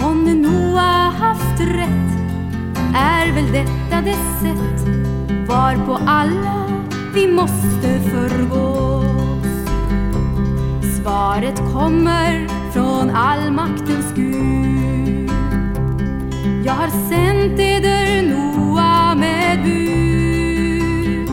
Månne 0.00 0.34
Noa 0.34 1.10
haft 1.18 1.60
rätt 1.60 2.06
är 2.94 3.32
väl 3.32 3.52
detta 3.52 4.00
det 4.04 4.16
sätt 4.40 4.88
varpå 5.48 5.98
alla 6.06 6.64
vi 7.14 7.32
måste 7.32 8.00
förgås. 8.10 9.15
Svaret 11.06 11.58
kommer 11.72 12.48
från 12.72 13.10
allmaktens 13.10 14.12
Gud. 14.14 15.30
Jag 16.64 16.72
har 16.72 16.88
sänt 16.88 17.60
eder 17.60 18.22
Noa 18.22 19.14
med 19.14 19.62
bud. 19.62 21.30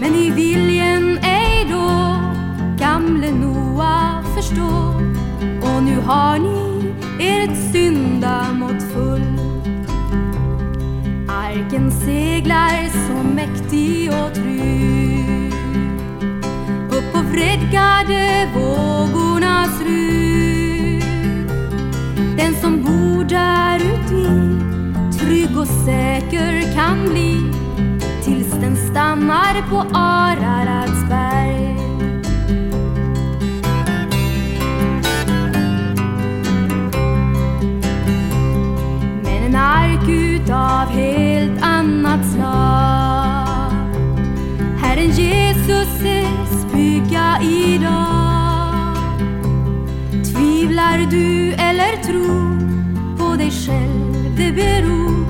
Men 0.00 0.14
i 0.14 0.30
viljen 0.30 1.18
ej 1.22 1.66
då 1.70 2.16
gamle 2.84 3.32
Noa 3.32 4.22
förstå 4.36 4.94
och 5.62 5.82
nu 5.82 6.00
har 6.00 6.38
ni 6.38 6.94
ert 7.20 7.72
syndamått 7.72 8.82
full. 8.92 9.38
Arken 11.28 11.92
seglar 11.92 12.88
så 12.88 13.28
mäktig 13.34 14.10
och 14.10 14.33
på 17.74 18.60
vågornas 18.60 19.80
rygg. 19.80 21.04
Den 22.36 22.54
som 22.54 22.82
bor 22.82 23.24
där 23.24 23.76
uti 23.76 24.28
trygg 25.18 25.58
och 25.58 25.66
säker 25.66 26.74
kan 26.74 27.10
bli 27.10 27.52
tills 28.24 28.52
den 28.52 28.76
stannar 28.76 29.68
på 29.70 29.98
Araratsberg. 29.98 31.76
Men 39.22 39.44
en 39.46 39.56
ark 39.56 40.08
utav 40.08 40.88
helt 40.88 41.62
annat 41.62 42.26
slag 42.32 43.14
Herren 44.80 45.10
Jesus 45.10 46.04
är 46.04 46.23
bygga 47.14 47.38
idag? 47.42 49.06
Tvivlar 50.24 50.98
du 51.10 51.52
eller 51.52 52.02
tror 52.02 52.58
på 53.18 53.36
dig 53.36 53.50
själv? 53.50 54.36
Det 54.36 54.52
beror 54.52 55.26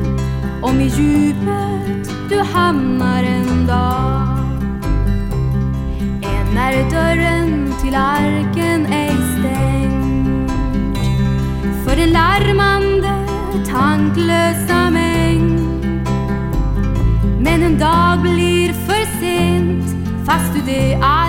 om 0.62 0.80
i 0.80 0.84
djupet 0.84 2.10
du 2.28 2.38
hamnar 2.38 3.22
en 3.22 3.66
dag. 3.66 4.38
Än 6.22 6.56
är 6.56 6.90
dörren 6.90 7.74
till 7.82 7.94
arken 7.94 8.86
ej 8.86 9.16
stängd 9.38 10.50
för 11.84 11.96
den 11.96 12.10
larmande 12.10 13.26
tanklösa 13.70 14.90
mängd. 14.90 15.86
Men 17.40 17.62
en 17.62 17.78
dag 17.78 18.20
blir 18.22 18.72
för 18.72 19.20
sent 19.20 19.94
fast 20.26 20.54
du 20.54 20.60
det 20.72 20.94
aldrig 21.02 21.23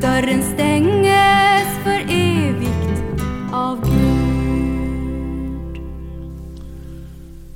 Dörren 0.00 0.54
stänges 0.54 1.84
för 1.84 2.00
evigt 2.08 3.22
av 3.52 3.84
Gud 3.84 4.00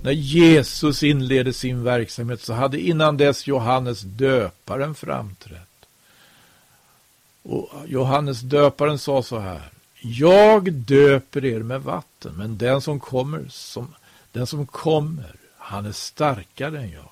När 0.03 0.13
Jesus 0.13 1.03
inledde 1.03 1.53
sin 1.53 1.85
verksamhet 1.85 2.41
så 2.41 2.53
hade 2.53 2.81
innan 2.81 3.17
dess 3.17 3.47
Johannes 3.47 4.01
döparen 4.01 4.95
framträtt. 4.95 5.87
Och 7.43 7.73
Johannes 7.87 8.41
döparen 8.41 8.99
sa 8.99 9.23
så 9.23 9.39
här. 9.39 9.71
Jag 10.01 10.73
döper 10.73 11.45
er 11.45 11.63
med 11.63 11.83
vatten, 11.83 12.35
men 12.37 12.59
den 12.59 12.81
som 12.81 13.01
kommer, 13.01 13.45
som, 13.49 13.95
den 14.33 14.47
som 14.47 14.67
kommer, 14.67 15.35
han 15.57 15.87
är 15.87 15.93
starkare 15.93 16.79
än 16.79 16.91
jag. 16.91 17.11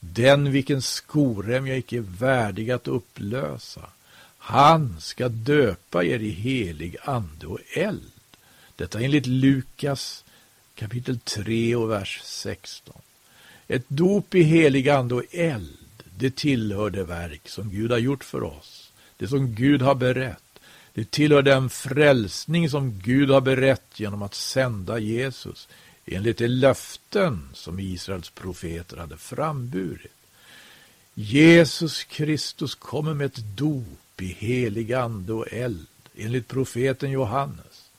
Den 0.00 0.52
vilken 0.52 0.82
skorem 0.82 1.66
jag 1.66 1.78
icke 1.78 1.96
är 1.96 2.04
värdig 2.18 2.70
att 2.70 2.88
upplösa. 2.88 3.80
Han 4.48 4.96
ska 5.00 5.28
döpa 5.28 6.04
er 6.04 6.18
i 6.18 6.30
helig 6.30 6.96
ande 7.02 7.46
och 7.46 7.58
eld. 7.72 8.12
Detta 8.76 9.00
enligt 9.00 9.26
Lukas 9.26 10.24
kapitel 10.74 11.18
3 11.18 11.76
och 11.76 11.90
vers 11.90 12.20
16. 12.24 12.96
Ett 13.66 13.84
dop 13.88 14.34
i 14.34 14.42
helig 14.42 14.88
ande 14.88 15.14
och 15.14 15.24
eld, 15.30 15.78
det 16.18 16.36
tillhör 16.36 16.90
det 16.90 17.04
verk 17.04 17.48
som 17.48 17.70
Gud 17.70 17.90
har 17.90 17.98
gjort 17.98 18.24
för 18.24 18.42
oss. 18.42 18.92
Det 19.16 19.28
som 19.28 19.54
Gud 19.54 19.82
har 19.82 19.94
berett. 19.94 20.60
Det 20.94 21.10
tillhör 21.10 21.42
den 21.42 21.70
frälsning 21.70 22.70
som 22.70 22.98
Gud 22.98 23.30
har 23.30 23.40
berett 23.40 24.00
genom 24.00 24.22
att 24.22 24.34
sända 24.34 24.98
Jesus 24.98 25.68
enligt 26.06 26.38
de 26.38 26.48
löften 26.48 27.48
som 27.54 27.80
Israels 27.80 28.30
profeter 28.30 28.96
hade 28.96 29.16
framburit. 29.16 30.12
Jesus 31.14 32.04
Kristus 32.04 32.74
kommer 32.74 33.14
med 33.14 33.26
ett 33.26 33.56
dop 33.56 33.98
i 34.22 34.36
helig 34.38 34.92
ande 34.92 35.32
och 35.32 35.52
eld 35.52 35.86
enligt 36.16 36.48
profeten 36.48 37.10
Johannes. 37.10 37.90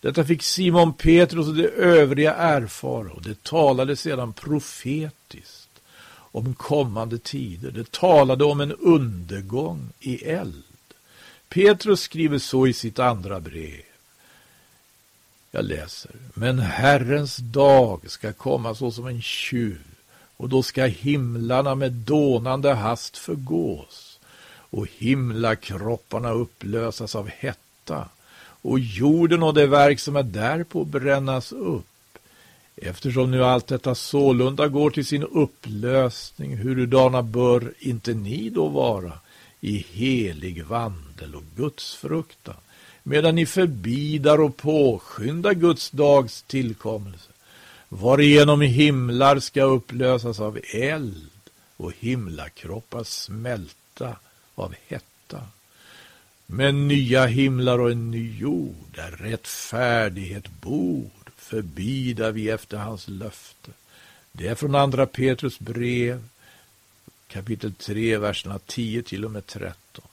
Detta 0.00 0.24
fick 0.24 0.42
Simon 0.42 0.92
Petrus 0.92 1.48
och 1.48 1.54
de 1.54 1.68
övriga 1.68 2.34
erfara 2.34 3.12
och 3.12 3.22
det 3.22 3.42
talade 3.42 3.96
sedan 3.96 4.32
profetiskt 4.32 5.68
om 6.10 6.54
kommande 6.54 7.18
tider. 7.18 7.70
Det 7.70 7.90
talade 7.90 8.44
om 8.44 8.60
en 8.60 8.72
undergång 8.72 9.88
i 10.00 10.24
eld. 10.24 10.62
Petrus 11.48 12.00
skriver 12.00 12.38
så 12.38 12.66
i 12.66 12.72
sitt 12.72 12.98
andra 12.98 13.40
brev. 13.40 13.82
Jag 15.50 15.64
läser. 15.64 16.10
Men 16.34 16.58
Herrens 16.58 17.36
dag 17.36 18.10
ska 18.10 18.32
komma 18.32 18.74
såsom 18.74 19.06
en 19.06 19.22
tjuv 19.22 19.80
och 20.36 20.48
då 20.48 20.62
ska 20.62 20.84
himlarna 20.84 21.74
med 21.74 21.92
dånande 21.92 22.74
hast 22.74 23.16
förgås 23.16 24.03
och 24.74 24.86
himlakropparna 24.98 26.30
upplösas 26.30 27.14
av 27.14 27.28
hetta 27.28 28.08
och 28.62 28.78
jorden 28.78 29.42
och 29.42 29.54
det 29.54 29.66
verk 29.66 30.00
som 30.00 30.16
är 30.16 30.22
därpå 30.22 30.84
brännas 30.84 31.52
upp. 31.52 32.18
Eftersom 32.76 33.30
nu 33.30 33.44
allt 33.44 33.66
detta 33.66 33.94
sålunda 33.94 34.68
går 34.68 34.90
till 34.90 35.06
sin 35.06 35.22
upplösning, 35.22 36.56
hurudana 36.56 37.22
bör 37.22 37.72
inte 37.78 38.14
ni 38.14 38.50
då 38.50 38.68
vara 38.68 39.12
i 39.60 39.86
helig 39.92 40.64
vandel 40.64 41.34
och 41.34 41.44
gudsfruktan, 41.56 42.56
medan 43.02 43.34
ni 43.34 43.46
förbidar 43.46 44.40
och 44.40 44.56
påskyndar 44.56 45.54
Guds 45.54 45.90
dags 45.90 46.42
tillkommelse, 46.42 47.30
varigenom 47.88 48.60
himlar 48.60 49.38
ska 49.38 49.62
upplösas 49.62 50.40
av 50.40 50.58
eld 50.72 51.30
och 51.76 51.92
himlakroppar 51.98 53.04
smälta 53.04 54.16
av 54.54 54.74
hetta. 54.86 55.42
Men 56.46 56.88
nya 56.88 57.26
himlar 57.26 57.78
och 57.78 57.90
en 57.90 58.10
ny 58.10 58.38
jord, 58.38 58.86
där 58.94 59.10
rättfärdighet 59.10 60.48
bor, 60.48 61.10
förbida 61.36 62.30
vi 62.30 62.50
efter 62.50 62.76
hans 62.76 63.08
löfte. 63.08 63.70
Det 64.32 64.48
är 64.48 64.54
från 64.54 64.74
andra 64.74 65.06
Petrus 65.06 65.58
brev, 65.58 66.28
kapitel 67.28 67.74
3, 67.74 68.18
verserna 68.18 68.58
10 68.66 69.02
till 69.02 69.24
och 69.24 69.30
med 69.30 69.46
13. 69.46 70.04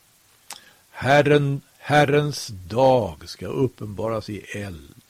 Herren, 0.91 1.61
Herrens 1.77 2.47
dag 2.47 3.29
ska 3.29 3.47
uppenbaras 3.47 4.29
i 4.29 4.39
eld, 4.39 5.01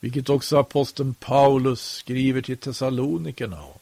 vilket 0.00 0.28
också 0.28 0.58
aposteln 0.58 1.14
Paulus 1.14 1.80
skriver 1.80 2.42
till 2.42 2.58
Thessalonikerna 2.58 3.62
om. 3.62 3.78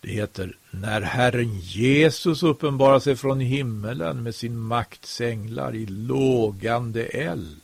Det 0.00 0.10
heter, 0.10 0.56
när 0.70 1.00
Herren 1.00 1.58
Jesus 1.60 2.42
uppenbarar 2.42 3.00
sig 3.00 3.16
från 3.16 3.40
himmelen 3.40 4.22
med 4.22 4.34
sin 4.34 4.58
makts 4.58 5.20
änglar 5.20 5.74
i 5.74 5.86
lågande 5.86 7.04
eld 7.04 7.60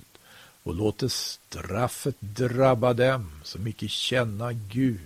och 0.62 0.74
låter 0.74 1.08
straffet 1.08 2.16
drabba 2.20 2.92
dem 2.92 3.30
som 3.42 3.66
icke 3.66 3.88
känna 3.88 4.52
Gud 4.52 5.00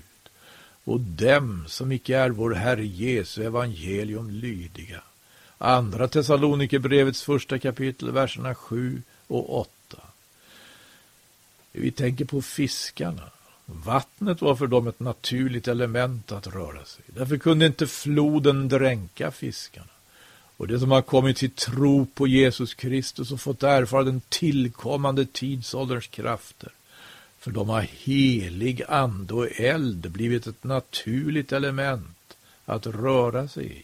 och 0.85 1.01
dem 1.01 1.65
som 1.69 1.93
icke 1.93 2.17
är 2.17 2.31
vår 2.31 2.55
Herre 2.55 2.87
Jesu 2.87 3.45
evangelium 3.45 4.31
lydiga. 4.31 5.03
Andra 5.59 6.09
Thessalonikerbrevets 6.09 7.23
första 7.23 7.59
kapitel, 7.59 8.11
verserna 8.11 8.55
7 8.55 9.03
och 9.27 9.59
8. 9.61 9.71
Vi 11.73 11.91
tänker 11.91 12.25
på 12.25 12.43
fiskarna. 12.43 13.31
Vattnet 13.73 14.41
var 14.41 14.55
för 14.55 14.67
dem 14.67 14.87
ett 14.87 15.01
naturligt 15.01 15.69
element 15.69 16.33
att 16.33 16.47
röra 16.47 16.85
sig. 16.85 17.05
Därför 17.07 17.39
kunde 17.39 17.67
inte 17.67 17.87
floden 17.87 18.69
dränka 18.69 19.31
fiskarna. 19.31 19.87
Och 20.57 20.69
det 20.69 20.81
som 20.81 20.91
har 20.91 21.03
kommit 21.03 21.37
till 21.37 21.51
tro 21.51 22.07
på 22.07 22.27
Jesus 22.27 22.75
Kristus 22.75 23.33
och 23.33 23.41
fått 23.41 23.63
erfara 23.63 24.05
den 24.05 24.21
tillkommande 24.29 25.27
tidsålderns 25.27 26.07
krafter. 26.07 26.73
För 27.39 27.51
de 27.51 27.69
har 27.69 27.81
helig 27.81 28.83
ande 28.89 29.35
och 29.35 29.61
eld 29.61 30.11
blivit 30.11 30.47
ett 30.47 30.65
naturligt 30.65 31.53
element 31.53 32.37
att 32.65 32.87
röra 32.87 33.49
sig 33.49 33.67
i. 33.67 33.83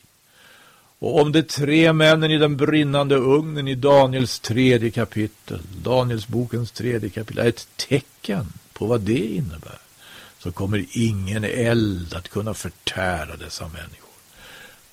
Och 0.98 1.20
om 1.20 1.32
de 1.32 1.42
tre 1.42 1.92
männen 1.92 2.30
i 2.30 2.38
den 2.38 2.56
brinnande 2.56 3.16
ugnen 3.16 3.68
i 3.68 3.74
Daniels 3.74 4.40
tredje 4.40 4.90
kapitel, 4.90 5.60
Daniels 5.82 6.28
bokens 6.28 6.70
tredje 6.70 7.10
kapitel, 7.10 7.44
är 7.44 7.48
ett 7.48 7.68
tecken 7.76 8.46
på 8.78 8.86
vad 8.86 9.00
det 9.00 9.26
innebär, 9.26 9.78
så 10.38 10.52
kommer 10.52 10.86
ingen 10.92 11.44
eld 11.44 12.14
att 12.14 12.28
kunna 12.28 12.54
förtära 12.54 13.36
dessa 13.36 13.64
människor. 13.68 14.06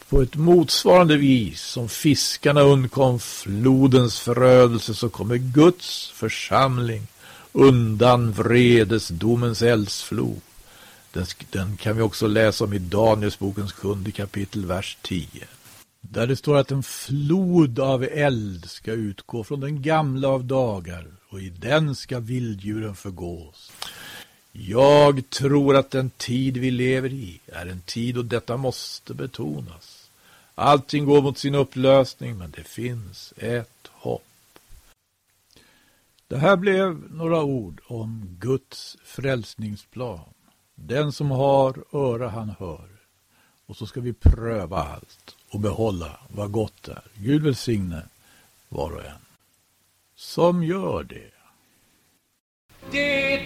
På 0.09 0.21
ett 0.21 0.35
motsvarande 0.35 1.17
vis 1.17 1.61
som 1.61 1.89
fiskarna 1.89 2.61
undkom 2.61 3.19
flodens 3.19 4.19
förödelse 4.19 4.93
så 4.93 5.09
kommer 5.09 5.37
Guds 5.37 6.11
församling 6.15 7.07
undan 7.51 8.31
vredesdomens 8.31 9.61
eldsflod. 9.61 10.41
Den, 11.13 11.25
den, 11.51 11.77
kan 11.77 11.95
vi 11.95 12.01
också 12.01 12.27
läsa 12.27 12.63
om 12.63 12.73
i 12.73 12.79
Danielsbokens 12.79 13.73
sjunde 13.73 14.11
kapitel, 14.11 14.65
vers 14.65 14.97
10. 15.01 15.27
Där 16.01 16.27
det 16.27 16.35
står 16.35 16.57
att 16.57 16.71
en 16.71 16.83
flod 16.83 17.79
av 17.79 18.03
eld 18.03 18.69
ska 18.69 18.91
utgå 18.91 19.43
från 19.43 19.59
den 19.59 19.81
gamla 19.81 20.27
av 20.27 20.43
dagar 20.43 21.07
och 21.33 21.41
i 21.41 21.49
den 21.49 21.95
ska 21.95 22.19
vilddjuren 22.19 22.95
förgås. 22.95 23.71
Jag 24.51 25.29
tror 25.29 25.75
att 25.75 25.91
den 25.91 26.09
tid 26.09 26.57
vi 26.57 26.71
lever 26.71 27.13
i 27.13 27.39
är 27.45 27.65
en 27.65 27.81
tid 27.81 28.17
och 28.17 28.25
detta 28.25 28.57
måste 28.57 29.13
betonas. 29.13 30.09
Allting 30.55 31.05
går 31.05 31.21
mot 31.21 31.37
sin 31.37 31.55
upplösning 31.55 32.37
men 32.37 32.51
det 32.51 32.63
finns 32.63 33.33
ett 33.37 33.87
hopp. 33.91 34.25
Det 36.27 36.37
här 36.37 36.55
blev 36.55 37.11
några 37.11 37.43
ord 37.43 37.81
om 37.85 38.37
Guds 38.39 38.97
frälsningsplan. 39.03 40.33
Den 40.75 41.11
som 41.11 41.31
har 41.31 41.83
öra 41.91 42.29
han 42.29 42.49
hör. 42.59 42.87
Och 43.65 43.77
så 43.77 43.85
ska 43.85 44.01
vi 44.01 44.13
pröva 44.13 44.77
allt 44.77 45.35
och 45.49 45.59
behålla 45.59 46.19
vad 46.27 46.51
gott 46.51 46.87
är. 46.87 47.03
Gud 47.13 47.43
välsigne 47.43 48.01
var 48.69 48.91
och 48.91 49.05
en 49.05 49.32
som 50.23 50.63
gör 50.63 51.03
det. 51.03 51.31
Det 52.91 53.41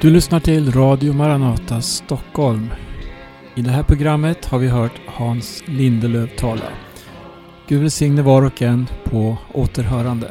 Du 0.00 0.10
lyssnar 0.10 0.40
till 0.40 0.72
Radio 0.72 1.12
Maranata 1.12 1.80
Stockholm. 1.80 2.70
I 3.54 3.62
det 3.62 3.70
här 3.70 3.82
programmet 3.82 4.46
har 4.46 4.58
vi 4.58 4.68
hört 4.68 5.00
Hans 5.06 5.62
Lindelöf 5.66 6.36
tala. 6.36 6.64
Gud 7.68 7.80
välsigne 7.80 8.22
var 8.22 8.42
och 8.42 8.62
en 8.62 8.86
på 9.04 9.38
återhörande. 9.52 10.30